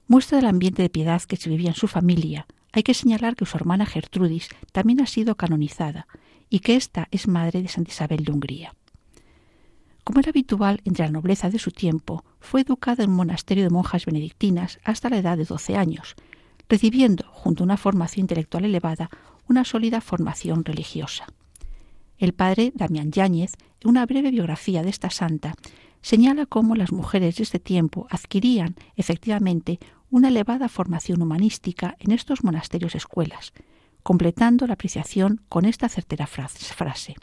Muestra 0.08 0.38
del 0.38 0.48
ambiente 0.48 0.82
de 0.82 0.90
piedad 0.90 1.22
que 1.22 1.38
se 1.38 1.50
vivía 1.50 1.70
en 1.70 1.76
su 1.76 1.88
familia, 1.88 2.46
hay 2.72 2.84
que 2.84 2.94
señalar 2.94 3.36
que 3.36 3.46
su 3.46 3.56
hermana 3.58 3.86
Gertrudis 3.86 4.50
también 4.72 5.02
ha 5.02 5.06
sido 5.06 5.36
canonizada 5.36 6.08
y 6.50 6.60
que 6.60 6.76
ésta 6.76 7.08
es 7.12 7.28
madre 7.28 7.62
de 7.62 7.68
Santa 7.68 7.92
Isabel 7.92 8.24
de 8.24 8.32
Hungría. 8.32 8.74
Como 10.04 10.20
era 10.20 10.30
habitual 10.30 10.82
entre 10.84 11.06
la 11.06 11.12
nobleza 11.12 11.50
de 11.50 11.60
su 11.60 11.72
tiempo, 11.72 12.26
fue 12.40 12.62
educada 12.62 13.04
en 13.04 13.12
un 13.12 13.16
monasterio 13.16 13.64
de 13.64 13.70
monjas 13.70 14.06
benedictinas 14.06 14.80
hasta 14.84 15.10
la 15.10 15.18
edad 15.18 15.38
de 15.38 15.46
12 15.46 15.78
años, 15.78 16.16
recibiendo, 16.70 17.26
junto 17.32 17.64
a 17.64 17.66
una 17.66 17.78
formación 17.78 18.24
intelectual 18.24 18.66
elevada, 18.66 19.10
una 19.48 19.64
sólida 19.64 20.02
formación 20.02 20.66
religiosa. 20.66 21.26
El 22.18 22.34
padre 22.34 22.72
Damián 22.76 23.12
Yáñez, 23.12 23.54
en 23.82 23.90
una 23.90 24.06
breve 24.06 24.32
biografía 24.32 24.84
de 24.84 24.90
esta 24.90 25.10
santa, 25.10 25.56
señala 26.02 26.46
cómo 26.46 26.76
las 26.76 26.92
mujeres 26.92 27.38
de 27.38 27.44
este 27.44 27.60
tiempo 27.60 28.08
adquirían 28.10 28.76
efectivamente 28.96 29.80
una 30.10 30.28
elevada 30.28 30.70
formación 30.70 31.22
humanística 31.22 31.96
en 32.00 32.12
estos 32.12 32.44
monasterios 32.44 32.94
escuelas, 32.94 33.54
completando 34.04 34.68
la 34.68 34.74
apreciación 34.74 35.42
con 35.50 35.66
esta 35.66 35.90
certera 35.90 36.28
frase. 36.28 37.16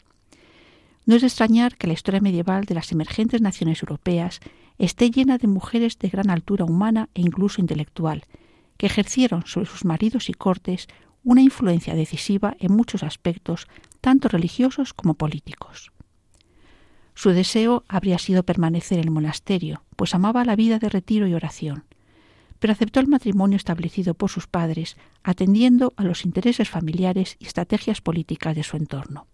No 1.05 1.15
es 1.15 1.21
de 1.21 1.27
extrañar 1.27 1.77
que 1.77 1.87
la 1.87 1.93
historia 1.93 2.21
medieval 2.21 2.65
de 2.65 2.75
las 2.75 2.91
emergentes 2.91 3.41
naciones 3.41 3.81
europeas 3.81 4.39
esté 4.77 5.09
llena 5.09 5.37
de 5.37 5.47
mujeres 5.47 5.97
de 5.97 6.09
gran 6.09 6.29
altura 6.29 6.65
humana 6.65 7.09
e 7.13 7.21
incluso 7.21 7.61
intelectual, 7.61 8.25
que 8.81 8.87
ejercieron 8.87 9.43
sobre 9.45 9.67
sus 9.67 9.85
maridos 9.85 10.27
y 10.27 10.33
cortes 10.33 10.87
una 11.23 11.43
influencia 11.43 11.93
decisiva 11.93 12.55
en 12.57 12.73
muchos 12.73 13.03
aspectos, 13.03 13.67
tanto 14.01 14.27
religiosos 14.27 14.95
como 14.95 15.13
políticos. 15.13 15.91
Su 17.13 17.29
deseo 17.29 17.83
habría 17.87 18.17
sido 18.17 18.41
permanecer 18.41 18.97
en 18.97 19.03
el 19.03 19.11
monasterio, 19.11 19.83
pues 19.95 20.15
amaba 20.15 20.45
la 20.45 20.55
vida 20.55 20.79
de 20.79 20.89
retiro 20.89 21.27
y 21.27 21.35
oración, 21.35 21.83
pero 22.57 22.73
aceptó 22.73 22.99
el 22.99 23.07
matrimonio 23.07 23.55
establecido 23.55 24.15
por 24.15 24.31
sus 24.31 24.47
padres, 24.47 24.97
atendiendo 25.21 25.93
a 25.95 26.03
los 26.03 26.25
intereses 26.25 26.67
familiares 26.67 27.35
y 27.37 27.45
estrategias 27.45 28.01
políticas 28.01 28.55
de 28.55 28.63
su 28.63 28.77
entorno. 28.77 29.27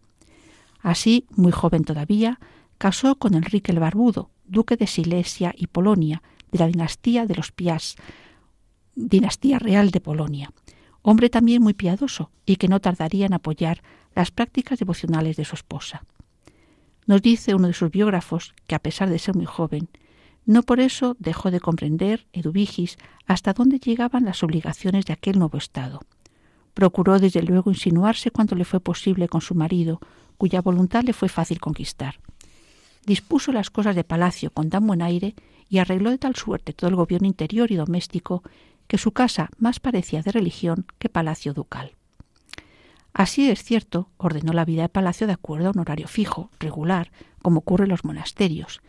Así, 0.81 1.25
muy 1.29 1.53
joven 1.53 1.85
todavía, 1.85 2.41
casó 2.77 3.15
con 3.15 3.33
Enrique 3.33 3.71
el 3.71 3.79
Barbudo, 3.79 4.29
duque 4.43 4.75
de 4.75 4.87
Silesia 4.87 5.53
y 5.55 5.67
Polonia, 5.67 6.21
de 6.51 6.59
la 6.59 6.67
dinastía 6.67 7.25
de 7.25 7.35
los 7.35 7.53
Pias, 7.53 7.95
dinastía 8.97 9.59
real 9.59 9.91
de 9.91 10.01
Polonia, 10.01 10.51
hombre 11.03 11.29
también 11.29 11.61
muy 11.61 11.73
piadoso 11.73 12.31
y 12.45 12.55
que 12.55 12.67
no 12.67 12.81
tardaría 12.81 13.27
en 13.27 13.33
apoyar 13.33 13.83
las 14.15 14.31
prácticas 14.31 14.79
devocionales 14.79 15.37
de 15.37 15.45
su 15.45 15.55
esposa. 15.55 16.03
Nos 17.05 17.21
dice 17.21 17.55
uno 17.55 17.67
de 17.67 17.73
sus 17.73 17.91
biógrafos 17.91 18.53
que, 18.65 18.75
a 18.75 18.79
pesar 18.79 19.09
de 19.09 19.19
ser 19.19 19.35
muy 19.35 19.45
joven, 19.45 19.87
no 20.45 20.63
por 20.63 20.79
eso 20.79 21.15
dejó 21.19 21.51
de 21.51 21.59
comprender, 21.59 22.25
Eduvigis, 22.33 22.97
hasta 23.25 23.53
dónde 23.53 23.79
llegaban 23.79 24.25
las 24.25 24.43
obligaciones 24.43 25.05
de 25.05 25.13
aquel 25.13 25.37
nuevo 25.37 25.57
Estado. 25.57 26.01
Procuró 26.73 27.19
desde 27.19 27.43
luego 27.43 27.69
insinuarse 27.69 28.31
cuanto 28.31 28.55
le 28.55 28.65
fue 28.65 28.79
posible 28.79 29.27
con 29.27 29.41
su 29.41 29.55
marido, 29.55 29.99
cuya 30.37 30.61
voluntad 30.61 31.03
le 31.03 31.13
fue 31.13 31.29
fácil 31.29 31.59
conquistar. 31.59 32.19
Dispuso 33.05 33.51
las 33.51 33.69
cosas 33.69 33.95
de 33.95 34.03
palacio 34.03 34.51
con 34.51 34.69
tan 34.69 34.85
buen 34.85 35.01
aire 35.01 35.35
y 35.69 35.77
arregló 35.79 36.09
de 36.09 36.17
tal 36.17 36.35
suerte 36.35 36.73
todo 36.73 36.89
el 36.89 36.95
gobierno 36.95 37.27
interior 37.27 37.71
y 37.71 37.75
doméstico 37.75 38.43
que 38.87 38.97
su 38.97 39.11
casa 39.11 39.49
más 39.57 39.79
parecía 39.79 40.21
de 40.21 40.31
religión 40.31 40.85
que 40.99 41.09
palacio 41.09 41.53
ducal. 41.53 41.93
Así 43.13 43.49
es 43.49 43.63
cierto, 43.63 44.09
ordenó 44.17 44.53
la 44.53 44.65
vida 44.65 44.83
de 44.83 44.89
palacio 44.89 45.27
de 45.27 45.33
acuerdo 45.33 45.67
a 45.67 45.71
un 45.71 45.79
horario 45.79 46.07
fijo, 46.07 46.51
regular, 46.59 47.11
como 47.41 47.59
ocurre 47.59 47.85
en 47.85 47.89
los 47.89 48.05
monasterios, 48.05 48.81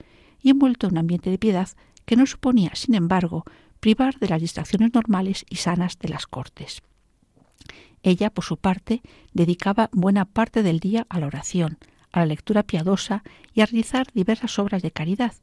y 0.43 0.51
envuelto 0.51 0.87
en 0.87 0.93
un 0.93 0.99
ambiente 0.99 1.31
de 1.31 1.39
piedad 1.39 1.69
que 2.05 2.17
no 2.17 2.27
suponía, 2.27 2.73
sin 2.75 2.95
embargo, 2.95 3.45
privar 3.81 4.19
de 4.19 4.29
las 4.29 4.41
distracciones 4.41 4.93
normales 4.93 5.47
y 5.49 5.57
sanas 5.57 5.99
de 5.99 6.09
las 6.09 6.27
cortes. 6.27 6.83
Ella, 8.03 8.31
por 8.31 8.45
su 8.45 8.57
parte, 8.57 9.03
dedicaba 9.33 9.91
buena 9.93 10.25
parte 10.25 10.63
del 10.63 10.81
día 10.81 11.07
a 11.09 11.21
la 11.21 11.27
oración, 11.27 11.79
a 12.13 12.21
la 12.21 12.27
lectura 12.27 12.63
piadosa 12.63 13.23
y 13.55 13.61
a 13.61 13.67
realizar 13.67 14.07
diversas 14.13 14.59
obras 14.59 14.83
de 14.83 14.91
caridad, 14.91 15.35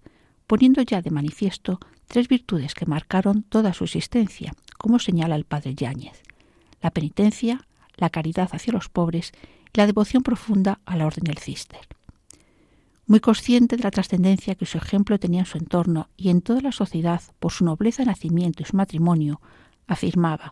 poniendo 0.47 0.81
ya 0.81 1.01
de 1.01 1.11
manifiesto 1.11 1.79
tres 2.07 2.27
virtudes 2.27 2.73
que 2.73 2.85
marcaron 2.85 3.43
toda 3.43 3.73
su 3.73 3.83
existencia, 3.83 4.53
como 4.77 4.99
señala 4.99 5.35
el 5.35 5.45
padre 5.45 5.75
Yáñez 5.75 6.25
la 6.85 6.91
penitencia, 6.91 7.67
la 7.97 8.11
caridad 8.11 8.49
hacia 8.51 8.71
los 8.71 8.89
pobres 8.89 9.31
y 9.73 9.77
la 9.79 9.87
devoción 9.87 10.21
profunda 10.21 10.81
a 10.85 10.95
la 10.95 11.07
orden 11.07 11.23
del 11.23 11.39
cister. 11.39 11.79
Muy 13.07 13.19
consciente 13.19 13.75
de 13.75 13.83
la 13.83 13.89
trascendencia 13.89 14.53
que 14.53 14.67
su 14.67 14.77
ejemplo 14.77 15.17
tenía 15.17 15.39
en 15.39 15.45
su 15.47 15.57
entorno 15.57 16.09
y 16.15 16.29
en 16.29 16.43
toda 16.43 16.61
la 16.61 16.71
sociedad 16.71 17.23
por 17.39 17.51
su 17.51 17.65
nobleza 17.65 18.03
de 18.03 18.07
nacimiento 18.07 18.61
y 18.61 18.67
su 18.67 18.75
matrimonio, 18.75 19.41
afirmaba 19.87 20.51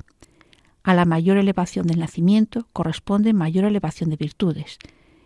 a 0.82 0.96
la 0.96 1.06
mayor 1.06 1.38
elevación 1.38 1.86
del 1.86 2.00
nacimiento 2.00 2.68
corresponde 2.74 3.32
mayor 3.34 3.66
elevación 3.66 4.10
de 4.10 4.18
virtudes, 4.18 4.80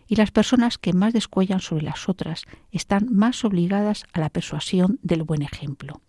y 0.06 0.16
las 0.16 0.30
personas 0.30 0.76
que 0.76 0.92
más 0.92 1.14
descuellan 1.14 1.60
sobre 1.60 1.84
las 1.84 2.08
otras 2.08 2.42
están 2.70 3.08
más 3.10 3.44
obligadas 3.46 4.04
a 4.12 4.20
la 4.20 4.28
persuasión 4.28 4.98
del 5.02 5.22
buen 5.22 5.40
ejemplo. 5.40 6.02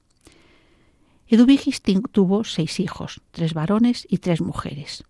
Eduvigis 1.31 1.83
tuvo 2.11 2.43
seis 2.43 2.79
hijos, 2.79 3.21
tres 3.29 3.53
varones 3.53 4.07
y 4.09 4.17
tres 4.17 4.41
mujeres. 4.41 5.03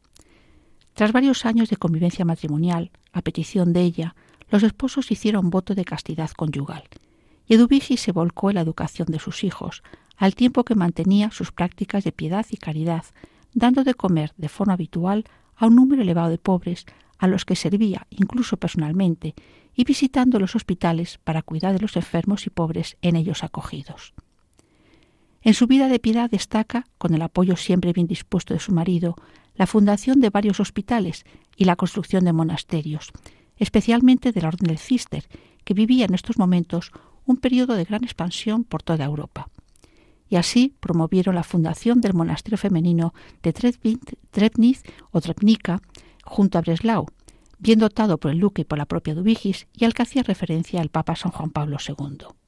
Tras 0.93 1.13
varios 1.13 1.45
años 1.45 1.69
de 1.69 1.77
convivencia 1.77 2.25
matrimonial, 2.25 2.91
a 3.13 3.21
petición 3.21 3.71
de 3.71 3.83
ella, 3.83 4.15
los 4.49 4.63
esposos 4.63 5.11
hicieron 5.11 5.49
voto 5.49 5.75
de 5.75 5.85
castidad 5.85 6.29
conyugal, 6.31 6.83
y 7.47 7.53
Eduvigis 7.53 8.01
se 8.01 8.11
volcó 8.11 8.49
en 8.49 8.55
la 8.55 8.61
educación 8.61 9.07
de 9.07 9.19
sus 9.19 9.45
hijos, 9.45 9.81
al 10.17 10.35
tiempo 10.35 10.65
que 10.65 10.75
mantenía 10.75 11.31
sus 11.31 11.53
prácticas 11.53 12.03
de 12.03 12.11
piedad 12.11 12.45
y 12.49 12.57
caridad, 12.57 13.05
dando 13.53 13.85
de 13.85 13.93
comer 13.93 14.33
de 14.35 14.49
forma 14.49 14.73
habitual 14.73 15.23
a 15.55 15.67
un 15.67 15.75
número 15.75 16.01
elevado 16.01 16.31
de 16.31 16.37
pobres 16.37 16.85
a 17.17 17.27
los 17.27 17.45
que 17.45 17.55
servía 17.55 18.07
incluso 18.09 18.57
personalmente 18.57 19.35
y 19.73 19.85
visitando 19.85 20.37
los 20.37 20.53
hospitales 20.53 21.17
para 21.23 21.43
cuidar 21.43 21.71
de 21.71 21.79
los 21.79 21.95
enfermos 21.95 22.45
y 22.45 22.49
pobres 22.49 22.97
en 23.01 23.15
ellos 23.15 23.45
acogidos. 23.45 24.13
En 25.41 25.53
su 25.53 25.67
vida 25.67 25.87
de 25.87 25.99
piedad 25.99 26.29
destaca, 26.29 26.85
con 26.97 27.13
el 27.13 27.21
apoyo 27.21 27.55
siempre 27.55 27.93
bien 27.93 28.07
dispuesto 28.07 28.53
de 28.53 28.59
su 28.59 28.73
marido, 28.73 29.15
la 29.55 29.67
fundación 29.67 30.19
de 30.19 30.29
varios 30.29 30.59
hospitales 30.59 31.25
y 31.55 31.65
la 31.65 31.75
construcción 31.75 32.25
de 32.25 32.33
monasterios, 32.33 33.11
especialmente 33.57 34.31
de 34.31 34.41
la 34.41 34.49
Orden 34.49 34.67
del 34.67 34.77
Cister, 34.77 35.27
que 35.63 35.73
vivía 35.73 36.05
en 36.05 36.13
estos 36.13 36.37
momentos 36.37 36.91
un 37.25 37.37
periodo 37.37 37.75
de 37.75 37.85
gran 37.85 38.03
expansión 38.03 38.63
por 38.63 38.83
toda 38.83 39.05
Europa 39.05 39.49
y 40.29 40.35
así 40.35 40.75
promovieron 40.79 41.35
la 41.35 41.43
fundación 41.43 42.01
del 42.01 42.13
monasterio 42.13 42.57
femenino 42.57 43.13
de 43.41 43.51
Trebnitz 43.53 44.83
o 45.11 45.19
Trebnica 45.19 45.81
junto 46.23 46.57
a 46.57 46.61
Breslau, 46.61 47.07
bien 47.57 47.79
dotado 47.79 48.19
por 48.19 48.31
el 48.31 48.39
duque 48.39 48.61
y 48.61 48.65
por 48.65 48.77
la 48.77 48.85
propia 48.85 49.15
Dubigis 49.15 49.67
y 49.75 49.85
al 49.85 49.93
que 49.93 50.03
hacía 50.03 50.23
referencia 50.23 50.81
el 50.81 50.89
Papa 50.89 51.15
San 51.15 51.31
Juan 51.31 51.49
Pablo 51.49 51.77
II. 51.85 52.38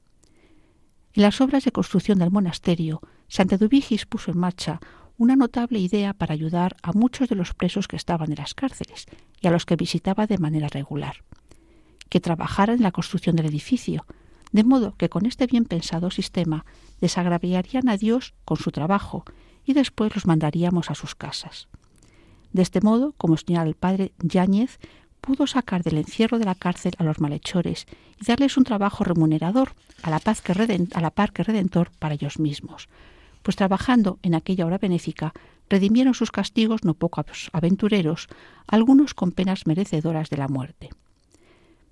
En 1.14 1.22
las 1.22 1.40
obras 1.42 1.64
de 1.64 1.72
construcción 1.72 2.18
del 2.18 2.30
monasterio, 2.30 3.00
Santa 3.28 3.58
Dubigis 3.58 4.06
puso 4.06 4.30
en 4.30 4.38
marcha 4.38 4.80
una 5.18 5.36
notable 5.36 5.78
idea 5.78 6.14
para 6.14 6.32
ayudar 6.32 6.76
a 6.82 6.92
muchos 6.92 7.28
de 7.28 7.36
los 7.36 7.52
presos 7.52 7.86
que 7.86 7.96
estaban 7.96 8.30
en 8.30 8.38
las 8.38 8.54
cárceles 8.54 9.06
y 9.40 9.46
a 9.46 9.50
los 9.50 9.66
que 9.66 9.76
visitaba 9.76 10.26
de 10.26 10.38
manera 10.38 10.68
regular, 10.68 11.22
que 12.08 12.20
trabajaran 12.20 12.76
en 12.76 12.82
la 12.82 12.92
construcción 12.92 13.36
del 13.36 13.46
edificio, 13.46 14.06
de 14.52 14.64
modo 14.64 14.96
que 14.96 15.10
con 15.10 15.26
este 15.26 15.46
bien 15.46 15.66
pensado 15.66 16.10
sistema 16.10 16.64
desagraviarían 17.00 17.90
a 17.90 17.98
Dios 17.98 18.34
con 18.44 18.56
su 18.56 18.70
trabajo 18.70 19.24
y 19.64 19.74
después 19.74 20.14
los 20.14 20.26
mandaríamos 20.26 20.90
a 20.90 20.94
sus 20.94 21.14
casas. 21.14 21.68
De 22.52 22.62
este 22.62 22.80
modo, 22.80 23.14
como 23.16 23.36
señala 23.36 23.68
el 23.68 23.76
padre 23.76 24.12
Yáñez, 24.18 24.78
pudo 25.22 25.46
sacar 25.46 25.82
del 25.82 25.98
encierro 25.98 26.38
de 26.38 26.44
la 26.44 26.56
cárcel 26.56 26.92
a 26.98 27.04
los 27.04 27.20
malhechores 27.20 27.86
y 28.20 28.26
darles 28.26 28.56
un 28.58 28.64
trabajo 28.64 29.04
remunerador 29.04 29.72
a 30.02 30.10
la, 30.10 30.18
paz 30.18 30.42
que 30.42 30.52
a 30.52 31.00
la 31.00 31.10
par 31.10 31.32
que 31.32 31.44
redentor 31.44 31.90
para 31.98 32.14
ellos 32.14 32.38
mismos, 32.38 32.88
pues 33.42 33.56
trabajando 33.56 34.18
en 34.22 34.34
aquella 34.34 34.66
hora 34.66 34.78
benéfica 34.78 35.32
redimieron 35.70 36.12
sus 36.12 36.32
castigos 36.32 36.84
no 36.84 36.94
poco 36.94 37.24
aventureros, 37.52 38.28
algunos 38.66 39.14
con 39.14 39.32
penas 39.32 39.66
merecedoras 39.66 40.28
de 40.28 40.36
la 40.36 40.48
muerte. 40.48 40.90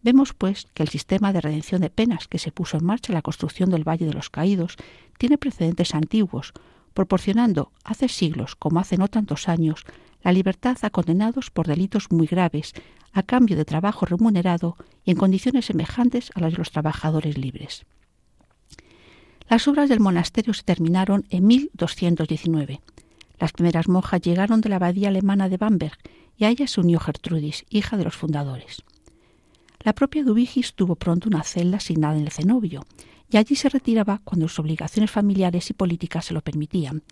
Vemos, 0.02 0.34
pues, 0.34 0.66
que 0.74 0.82
el 0.82 0.88
sistema 0.88 1.32
de 1.32 1.40
redención 1.40 1.80
de 1.80 1.90
penas 1.90 2.26
que 2.26 2.38
se 2.38 2.52
puso 2.52 2.78
en 2.78 2.84
marcha 2.84 3.12
en 3.12 3.14
la 3.14 3.22
construcción 3.22 3.70
del 3.70 3.88
Valle 3.88 4.06
de 4.06 4.14
los 4.14 4.28
Caídos 4.28 4.76
tiene 5.18 5.38
precedentes 5.38 5.94
antiguos, 5.94 6.52
proporcionando 6.94 7.70
hace 7.84 8.08
siglos, 8.08 8.56
como 8.56 8.80
hace 8.80 8.96
no 8.96 9.08
tantos 9.08 9.48
años, 9.48 9.84
la 10.22 10.32
libertad 10.32 10.76
a 10.82 10.90
condenados 10.90 11.50
por 11.50 11.66
delitos 11.66 12.10
muy 12.10 12.26
graves, 12.26 12.74
a 13.12 13.22
cambio 13.22 13.56
de 13.56 13.64
trabajo 13.64 14.06
remunerado 14.06 14.76
y 15.04 15.10
en 15.10 15.16
condiciones 15.16 15.66
semejantes 15.66 16.30
a 16.34 16.40
las 16.40 16.52
de 16.52 16.58
los 16.58 16.70
trabajadores 16.70 17.36
libres. 17.36 17.84
Las 19.48 19.66
obras 19.66 19.88
del 19.88 20.00
monasterio 20.00 20.54
se 20.54 20.62
terminaron 20.62 21.26
en 21.30 21.46
1219. 21.46 22.80
Las 23.38 23.52
primeras 23.52 23.88
monjas 23.88 24.20
llegaron 24.20 24.60
de 24.60 24.68
la 24.68 24.76
abadía 24.76 25.08
alemana 25.08 25.48
de 25.48 25.56
Bamberg 25.56 25.98
y 26.36 26.44
a 26.44 26.50
ellas 26.50 26.70
se 26.70 26.80
unió 26.80 27.00
Gertrudis, 27.00 27.64
hija 27.68 27.96
de 27.96 28.04
los 28.04 28.16
fundadores. 28.16 28.84
La 29.82 29.94
propia 29.94 30.22
Dubigis 30.22 30.74
tuvo 30.74 30.94
pronto 30.94 31.28
una 31.28 31.42
celda 31.42 31.78
asignada 31.78 32.16
en 32.16 32.24
el 32.24 32.30
cenobio, 32.30 32.84
y 33.30 33.36
allí 33.36 33.56
se 33.56 33.68
retiraba 33.68 34.20
cuando 34.24 34.48
sus 34.48 34.58
obligaciones 34.60 35.10
familiares 35.10 35.70
y 35.70 35.72
políticas 35.72 36.26
se 36.26 36.34
lo 36.34 36.42
permitían, 36.42 37.02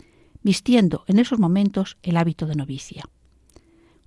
vistiendo 0.42 1.04
en 1.06 1.18
esos 1.18 1.38
momentos 1.38 1.96
el 2.02 2.16
hábito 2.16 2.46
de 2.46 2.56
novicia. 2.56 3.04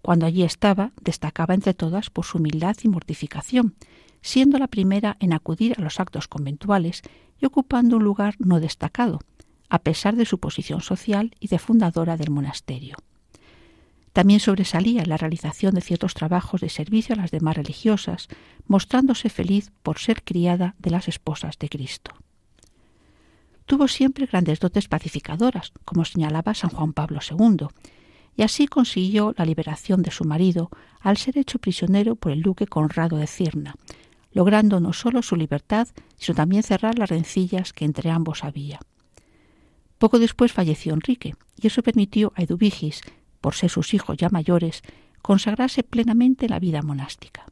Cuando 0.01 0.25
allí 0.25 0.43
estaba, 0.43 0.91
destacaba 1.01 1.53
entre 1.53 1.73
todas 1.73 2.09
por 2.09 2.25
su 2.25 2.37
humildad 2.37 2.75
y 2.83 2.87
mortificación, 2.87 3.75
siendo 4.21 4.57
la 4.57 4.67
primera 4.67 5.17
en 5.19 5.33
acudir 5.33 5.75
a 5.77 5.81
los 5.81 5.99
actos 5.99 6.27
conventuales 6.27 7.01
y 7.39 7.45
ocupando 7.45 7.97
un 7.97 8.03
lugar 8.03 8.35
no 8.39 8.59
destacado, 8.59 9.19
a 9.69 9.79
pesar 9.79 10.15
de 10.15 10.25
su 10.25 10.39
posición 10.39 10.81
social 10.81 11.35
y 11.39 11.47
de 11.47 11.59
fundadora 11.59 12.17
del 12.17 12.29
monasterio. 12.29 12.97
También 14.13 14.41
sobresalía 14.41 15.03
en 15.03 15.09
la 15.09 15.17
realización 15.17 15.73
de 15.73 15.81
ciertos 15.81 16.13
trabajos 16.13 16.59
de 16.61 16.69
servicio 16.69 17.13
a 17.13 17.17
las 17.17 17.31
demás 17.31 17.55
religiosas, 17.55 18.27
mostrándose 18.67 19.29
feliz 19.29 19.71
por 19.83 19.99
ser 19.99 20.23
criada 20.23 20.75
de 20.79 20.91
las 20.91 21.07
esposas 21.07 21.57
de 21.57 21.69
Cristo. 21.69 22.11
Tuvo 23.65 23.87
siempre 23.87 24.25
grandes 24.25 24.59
dotes 24.59 24.89
pacificadoras, 24.89 25.71
como 25.85 26.03
señalaba 26.03 26.53
San 26.53 26.71
Juan 26.71 26.91
Pablo 26.91 27.19
II, 27.27 27.67
y 28.35 28.43
así 28.43 28.67
consiguió 28.67 29.33
la 29.37 29.45
liberación 29.45 30.01
de 30.01 30.11
su 30.11 30.23
marido 30.23 30.69
al 30.99 31.17
ser 31.17 31.37
hecho 31.37 31.59
prisionero 31.59 32.15
por 32.15 32.31
el 32.31 32.41
duque 32.41 32.67
Conrado 32.67 33.17
de 33.17 33.27
Cirna, 33.27 33.75
logrando 34.31 34.79
no 34.79 34.93
solo 34.93 35.21
su 35.21 35.35
libertad, 35.35 35.87
sino 36.15 36.35
también 36.35 36.63
cerrar 36.63 36.97
las 36.97 37.09
rencillas 37.09 37.73
que 37.73 37.85
entre 37.85 38.09
ambos 38.09 38.43
había. 38.43 38.79
Poco 39.97 40.19
después 40.19 40.51
falleció 40.51 40.93
Enrique, 40.93 41.35
y 41.61 41.67
eso 41.67 41.83
permitió 41.83 42.33
a 42.35 42.43
Eduvigis, 42.43 43.01
por 43.39 43.55
ser 43.55 43.69
sus 43.69 43.93
hijos 43.93 44.17
ya 44.17 44.29
mayores, 44.29 44.81
consagrarse 45.21 45.83
plenamente 45.83 46.49
la 46.49 46.59
vida 46.59 46.81
monástica. 46.81 47.45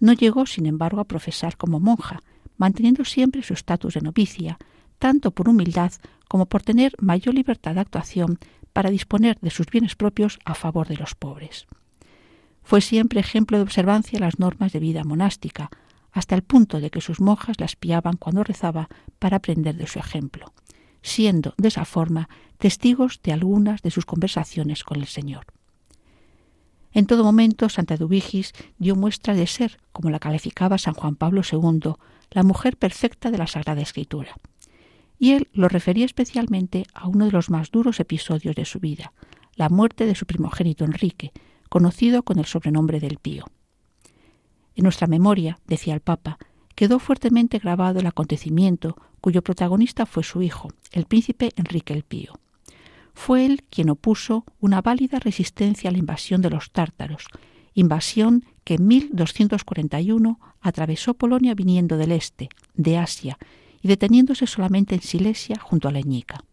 No 0.00 0.12
llegó, 0.12 0.46
sin 0.46 0.66
embargo, 0.66 1.00
a 1.00 1.04
profesar 1.04 1.56
como 1.56 1.80
monja, 1.80 2.22
manteniendo 2.56 3.04
siempre 3.04 3.42
su 3.42 3.54
estatus 3.54 3.94
de 3.94 4.00
novicia, 4.00 4.58
tanto 4.98 5.30
por 5.30 5.48
humildad 5.48 5.92
como 6.28 6.46
por 6.46 6.62
tener 6.62 6.94
mayor 7.00 7.34
libertad 7.34 7.74
de 7.74 7.80
actuación 7.80 8.38
para 8.72 8.90
disponer 8.90 9.38
de 9.40 9.50
sus 9.50 9.66
bienes 9.66 9.96
propios 9.96 10.38
a 10.44 10.54
favor 10.54 10.88
de 10.88 10.96
los 10.96 11.14
pobres. 11.14 11.66
Fue 12.62 12.80
siempre 12.80 13.20
ejemplo 13.20 13.56
de 13.56 13.62
observancia 13.62 14.20
las 14.20 14.38
normas 14.38 14.72
de 14.72 14.80
vida 14.80 15.04
monástica, 15.04 15.70
hasta 16.12 16.34
el 16.34 16.42
punto 16.42 16.80
de 16.80 16.90
que 16.90 17.00
sus 17.00 17.20
monjas 17.20 17.60
la 17.60 17.66
espiaban 17.66 18.16
cuando 18.16 18.44
rezaba 18.44 18.88
para 19.18 19.38
aprender 19.38 19.76
de 19.76 19.86
su 19.86 19.98
ejemplo 19.98 20.52
siendo 21.02 21.54
de 21.56 21.68
esa 21.68 21.84
forma 21.84 22.28
testigos 22.58 23.20
de 23.22 23.32
algunas 23.32 23.82
de 23.82 23.90
sus 23.90 24.04
conversaciones 24.04 24.84
con 24.84 25.00
el 25.00 25.06
Señor. 25.06 25.46
En 26.92 27.06
todo 27.06 27.22
momento, 27.22 27.68
Santa 27.68 27.96
Dubigis 27.96 28.52
dio 28.78 28.96
muestra 28.96 29.34
de 29.34 29.46
ser, 29.46 29.78
como 29.92 30.10
la 30.10 30.18
calificaba 30.18 30.78
San 30.78 30.94
Juan 30.94 31.16
Pablo 31.16 31.42
II, 31.50 31.92
la 32.30 32.42
mujer 32.42 32.76
perfecta 32.76 33.30
de 33.30 33.38
la 33.38 33.46
Sagrada 33.46 33.82
Escritura. 33.82 34.36
Y 35.18 35.32
él 35.32 35.48
lo 35.52 35.68
refería 35.68 36.04
especialmente 36.04 36.84
a 36.94 37.08
uno 37.08 37.26
de 37.26 37.32
los 37.32 37.50
más 37.50 37.70
duros 37.70 38.00
episodios 38.00 38.54
de 38.54 38.64
su 38.64 38.78
vida, 38.80 39.12
la 39.56 39.68
muerte 39.68 40.06
de 40.06 40.14
su 40.14 40.26
primogénito 40.26 40.84
Enrique, 40.84 41.32
conocido 41.68 42.22
con 42.22 42.38
el 42.38 42.46
sobrenombre 42.46 43.00
del 43.00 43.18
Pío. 43.18 43.44
En 44.76 44.84
nuestra 44.84 45.08
memoria, 45.08 45.58
decía 45.66 45.94
el 45.94 46.00
Papa, 46.00 46.38
quedó 46.76 47.00
fuertemente 47.00 47.58
grabado 47.58 47.98
el 47.98 48.06
acontecimiento 48.06 48.96
cuyo 49.20 49.42
protagonista 49.42 50.06
fue 50.06 50.22
su 50.22 50.42
hijo, 50.42 50.68
el 50.92 51.06
príncipe 51.06 51.50
Enrique 51.56 51.92
el 51.92 52.04
Pío. 52.04 52.34
Fue 53.14 53.44
él 53.44 53.64
quien 53.68 53.90
opuso 53.90 54.44
una 54.60 54.80
válida 54.80 55.18
resistencia 55.18 55.90
a 55.90 55.92
la 55.92 55.98
invasión 55.98 56.40
de 56.40 56.50
los 56.50 56.70
tártaros, 56.70 57.26
invasión 57.74 58.44
que 58.62 58.74
en 58.74 58.86
1241 58.86 60.38
atravesó 60.60 61.14
Polonia 61.14 61.54
viniendo 61.54 61.96
del 61.96 62.12
este, 62.12 62.48
de 62.74 62.98
Asia, 62.98 63.38
y 63.82 63.88
deteniéndose 63.88 64.46
solamente 64.46 64.94
en 64.94 65.02
Silesia 65.02 65.58
junto 65.60 65.88
a 65.88 65.92
Leñica. 65.92 66.44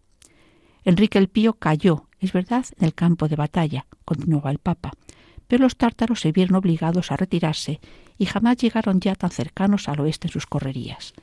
Enrique 0.84 1.18
el 1.18 1.30
Pío 1.30 1.54
cayó, 1.54 2.08
es 2.20 2.32
verdad, 2.32 2.66
en 2.78 2.86
el 2.86 2.94
campo 2.94 3.28
de 3.28 3.36
batalla, 3.36 3.88
continuaba 4.06 4.52
el 4.52 4.60
Papa, 4.60 4.92
pero 5.48 5.64
los 5.64 5.78
tártaros 5.78 6.22
se 6.22 6.32
vieron 6.32 6.56
obligados 6.56 7.12
a 7.12 7.18
retirarse 7.18 7.80
y 8.18 8.26
jamás 8.26 8.58
llegaron 8.58 9.00
ya 9.00 9.16
tan 9.16 9.32
cercanos 9.32 9.90
al 9.90 10.00
oeste 10.00 10.28
en 10.28 10.34
sus 10.34 10.46
correrías. 10.46 11.14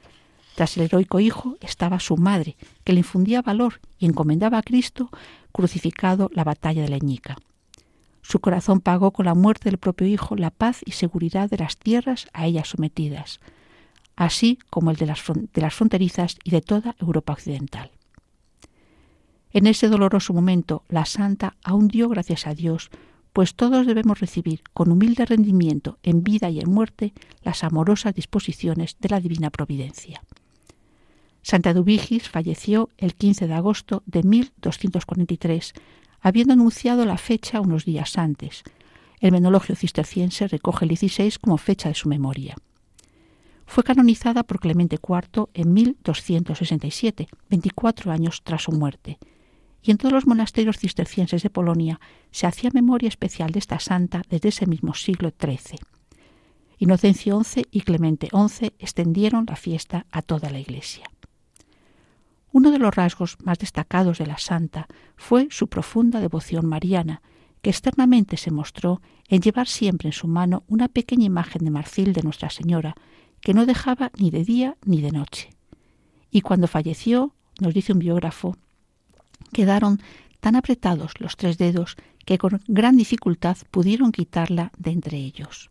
Tras 0.55 0.77
el 0.77 0.85
heroico 0.85 1.21
hijo 1.21 1.57
estaba 1.61 1.99
su 1.99 2.17
madre, 2.17 2.57
que 2.85 2.93
le 2.93 2.99
infundía 2.99 3.41
valor 3.41 3.81
y 3.99 4.07
encomendaba 4.07 4.59
a 4.59 4.63
Cristo 4.63 5.11
crucificado 5.51 6.31
la 6.35 6.45
batalla 6.45 6.83
de 6.83 6.89
Leñica. 6.89 7.37
Su 8.23 8.41
corazón 8.41 8.81
pagó 8.81 9.13
con 9.13 9.27
la 9.27 9.35
muerte 9.35 9.71
del 9.71 9.79
propio 9.79 10.07
hijo 10.07 10.37
la 10.37 10.51
paz 10.51 10.81
y 10.85 10.93
seguridad 10.93 11.51
de 11.51 11.59
las 11.59 11.77
tierras 11.77 12.29
a 12.33 12.47
ella 12.47 12.65
sometidas, 12.65 13.41
así 14.17 14.59
como 14.71 14.91
el 14.91 14.97
de 14.97 15.07
las, 15.07 15.75
fronterizas 15.75 16.37
y 16.45 16.51
de 16.51 16.61
toda 16.61 16.97
Europa 16.99 17.33
occidental. 17.33 17.91
En 19.53 19.67
ese 19.67 19.89
doloroso 19.89 20.33
momento, 20.33 20.85
la 20.89 21.05
santa 21.05 21.57
aún 21.63 21.89
dio 21.89 22.09
gracias 22.09 22.47
a 22.47 22.55
Dios 22.55 22.91
pues 23.33 23.55
todos 23.55 23.87
debemos 23.87 24.21
recibir 24.21 24.63
con 24.75 24.91
humilde 24.93 25.25
rendimiento 25.25 25.99
en 26.03 26.23
vida 26.23 26.51
y 26.51 26.61
en 26.61 26.71
muerte 26.71 27.13
las 27.43 27.65
amorosas 27.65 28.15
disposiciones 28.15 28.97
de 29.01 29.09
la 29.09 29.21
divina 29.21 29.51
providencia. 29.51 30.23
Santa 31.43 31.75
Dubigis 31.75 32.29
falleció 32.29 32.91
el 32.99 33.15
15 33.15 33.49
de 33.49 33.55
agosto 33.55 34.03
de 34.07 34.23
1243, 34.23 35.73
habiendo 36.21 36.53
anunciado 36.53 37.05
la 37.05 37.19
fecha 37.19 37.61
unos 37.61 37.85
días 37.85 38.17
antes. 38.17 38.63
El 39.21 39.33
menologio 39.33 39.75
cisterciense 39.75 40.47
recoge 40.47 40.85
el 40.85 40.91
16 40.91 41.39
como 41.39 41.59
fecha 41.59 41.89
de 41.89 41.95
su 41.95 42.09
memoria. 42.09 42.55
Fue 43.73 43.85
canonizada 43.85 44.43
por 44.43 44.61
Clemente 44.61 44.97
IV 44.97 45.49
en 45.55 45.73
1267, 45.73 47.27
24 47.49 48.13
años 48.13 48.43
tras 48.45 48.65
su 48.65 48.73
muerte, 48.73 49.19
y 49.81 49.93
en 49.93 49.97
todos 49.97 50.13
los 50.13 50.27
monasterios 50.27 50.77
cistercienses 50.77 51.43
de 51.43 51.49
Polonia 51.49 51.99
se 52.33 52.47
hacía 52.47 52.69
memoria 52.75 53.09
especial 53.09 53.51
de 53.51 53.61
esta 53.61 53.79
santa 53.79 54.25
desde 54.29 54.51
ese 54.51 54.67
mismo 54.67 54.93
siglo 54.93 55.33
XIII. 55.41 55.79
Inocencio 56.81 57.43
XI 57.43 57.67
y 57.71 57.81
Clemente 57.81 58.29
XI 58.29 58.75
extendieron 58.79 59.47
la 59.49 59.57
fiesta 59.57 60.05
a 60.11 60.21
toda 60.21 60.51
la 60.51 60.61
Iglesia. 60.61 61.11
Uno 62.53 62.73
de 62.73 62.79
los 62.79 62.95
rasgos 62.95 63.39
más 63.43 63.59
destacados 63.59 64.19
de 64.19 64.27
la 64.27 64.37
santa 64.37 64.87
fue 65.17 65.49
su 65.49 65.69
profunda 65.69 66.21
devoción 66.21 66.67
mariana, 66.67 67.23
que 67.63 67.71
externamente 67.71 68.37
se 68.37 68.51
mostró 68.51 69.01
en 69.29 69.41
llevar 69.41 69.67
siempre 69.67 70.11
en 70.11 70.13
su 70.13 70.29
mano 70.29 70.63
una 70.67 70.89
pequeña 70.89 71.25
imagen 71.25 71.65
de 71.65 71.71
marfil 71.71 72.13
de 72.13 72.23
Nuestra 72.23 72.51
Señora, 72.51 72.97
que 73.43 73.55
no 73.55 73.67
dejaba 73.67 74.11
ni 74.17 74.31
de 74.31 74.45
día 74.45 74.77
ni 74.85 75.03
de 75.03 75.11
noche. 75.11 75.51
Y 76.31 76.41
cuando 76.41 76.69
falleció, 76.69 77.35
nos 77.61 77.75
dice 77.75 77.93
un 77.93 77.99
biógrafo, 77.99 78.57
quedaron 79.53 80.01
tan 80.41 80.57
apretados 80.57 81.13
los 81.21 81.37
tres 81.37 81.59
dedos 81.59 81.97
que 82.25 82.39
con 82.39 82.63
gran 82.67 82.97
dificultad 82.97 83.57
pudieron 83.71 84.13
quitarla 84.13 84.73
de 84.79 84.93
entre 84.93 85.19
ellos. 85.19 85.71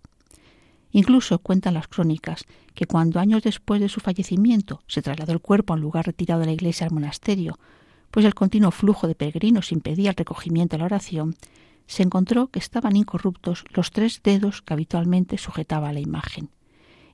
Incluso 0.91 1.39
cuentan 1.39 1.73
las 1.73 1.87
crónicas 1.87 2.45
que 2.75 2.85
cuando 2.85 3.19
años 3.19 3.43
después 3.43 3.79
de 3.79 3.89
su 3.89 4.01
fallecimiento 4.01 4.81
se 4.87 5.01
trasladó 5.01 5.31
el 5.31 5.39
cuerpo 5.39 5.73
a 5.73 5.77
un 5.77 5.81
lugar 5.81 6.05
retirado 6.05 6.41
de 6.41 6.47
la 6.47 6.51
iglesia 6.51 6.85
al 6.85 6.93
monasterio, 6.93 7.57
pues 8.11 8.25
el 8.25 8.35
continuo 8.35 8.71
flujo 8.71 9.07
de 9.07 9.15
peregrinos 9.15 9.71
impedía 9.71 10.09
el 10.09 10.17
recogimiento 10.17 10.75
de 10.75 10.79
la 10.79 10.85
oración, 10.85 11.35
se 11.87 12.03
encontró 12.03 12.47
que 12.47 12.59
estaban 12.59 12.95
incorruptos 12.95 13.65
los 13.69 13.91
tres 13.91 14.21
dedos 14.23 14.61
que 14.61 14.73
habitualmente 14.73 15.37
sujetaba 15.37 15.93
la 15.93 16.01
imagen, 16.01 16.49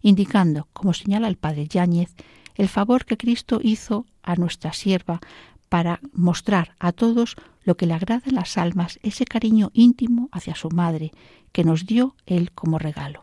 indicando, 0.08 0.70
como 0.72 0.94
señala 0.94 1.28
el 1.28 1.36
padre 1.36 1.68
Yáñez, 1.68 2.16
el 2.56 2.70
favor 2.70 3.04
que 3.04 3.18
Cristo 3.18 3.60
hizo 3.62 4.06
a 4.24 4.36
nuestra 4.36 4.72
sierva 4.72 5.20
para 5.68 6.00
mostrar 6.14 6.76
a 6.80 6.94
todos 6.94 7.36
lo 7.66 7.76
que 7.76 7.88
le 7.88 7.94
agrada 7.94 8.24
en 8.26 8.36
las 8.36 8.58
almas, 8.58 9.00
ese 9.04 9.26
cariño 9.26 9.70
íntimo 9.74 10.30
hacia 10.32 10.56
su 10.56 10.70
madre 10.70 11.12
que 11.52 11.66
nos 11.66 11.86
dio 11.86 12.16
Él 12.26 12.54
como 12.54 12.80
regalo. 12.80 13.22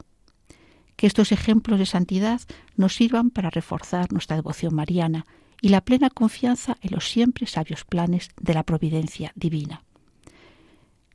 Que 0.96 1.06
estos 1.06 1.32
ejemplos 1.32 1.78
de 1.78 1.86
santidad 1.86 2.42
nos 2.76 2.94
sirvan 2.94 3.30
para 3.30 3.48
reforzar 3.48 4.12
nuestra 4.12 4.36
devoción 4.36 4.74
mariana 4.74 5.24
y 5.62 5.70
la 5.70 5.80
plena 5.80 6.10
confianza 6.10 6.76
en 6.82 6.92
los 6.92 7.08
siempre 7.08 7.46
sabios 7.46 7.86
planes 7.86 8.28
de 8.38 8.52
la 8.52 8.62
providencia 8.62 9.32
divina. 9.34 9.82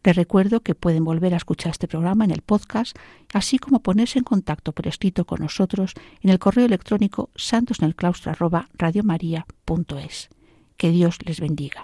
Les 0.04 0.16
recuerdo 0.16 0.62
que 0.62 0.76
pueden 0.76 1.04
volver 1.04 1.34
a 1.34 1.38
escuchar 1.38 1.72
este 1.72 1.88
programa 1.88 2.26
en 2.26 2.32
el 2.32 2.42
podcast, 2.42 2.98
así 3.34 3.60
como 3.60 3.82
ponerse 3.82 4.20
en 4.20 4.24
contacto 4.24 4.72
por 4.72 4.88
escrito 4.88 5.26
con 5.26 5.42
nosotros 5.42 5.94
en 6.22 6.30
el 6.30 6.40
correo 6.40 6.66
electrónico 6.66 7.30
santosnelclaustro@radiomaria.es. 7.36 10.30
Que 10.78 10.92
Dios 10.92 11.18
les 11.26 11.42
bendiga. 11.42 11.84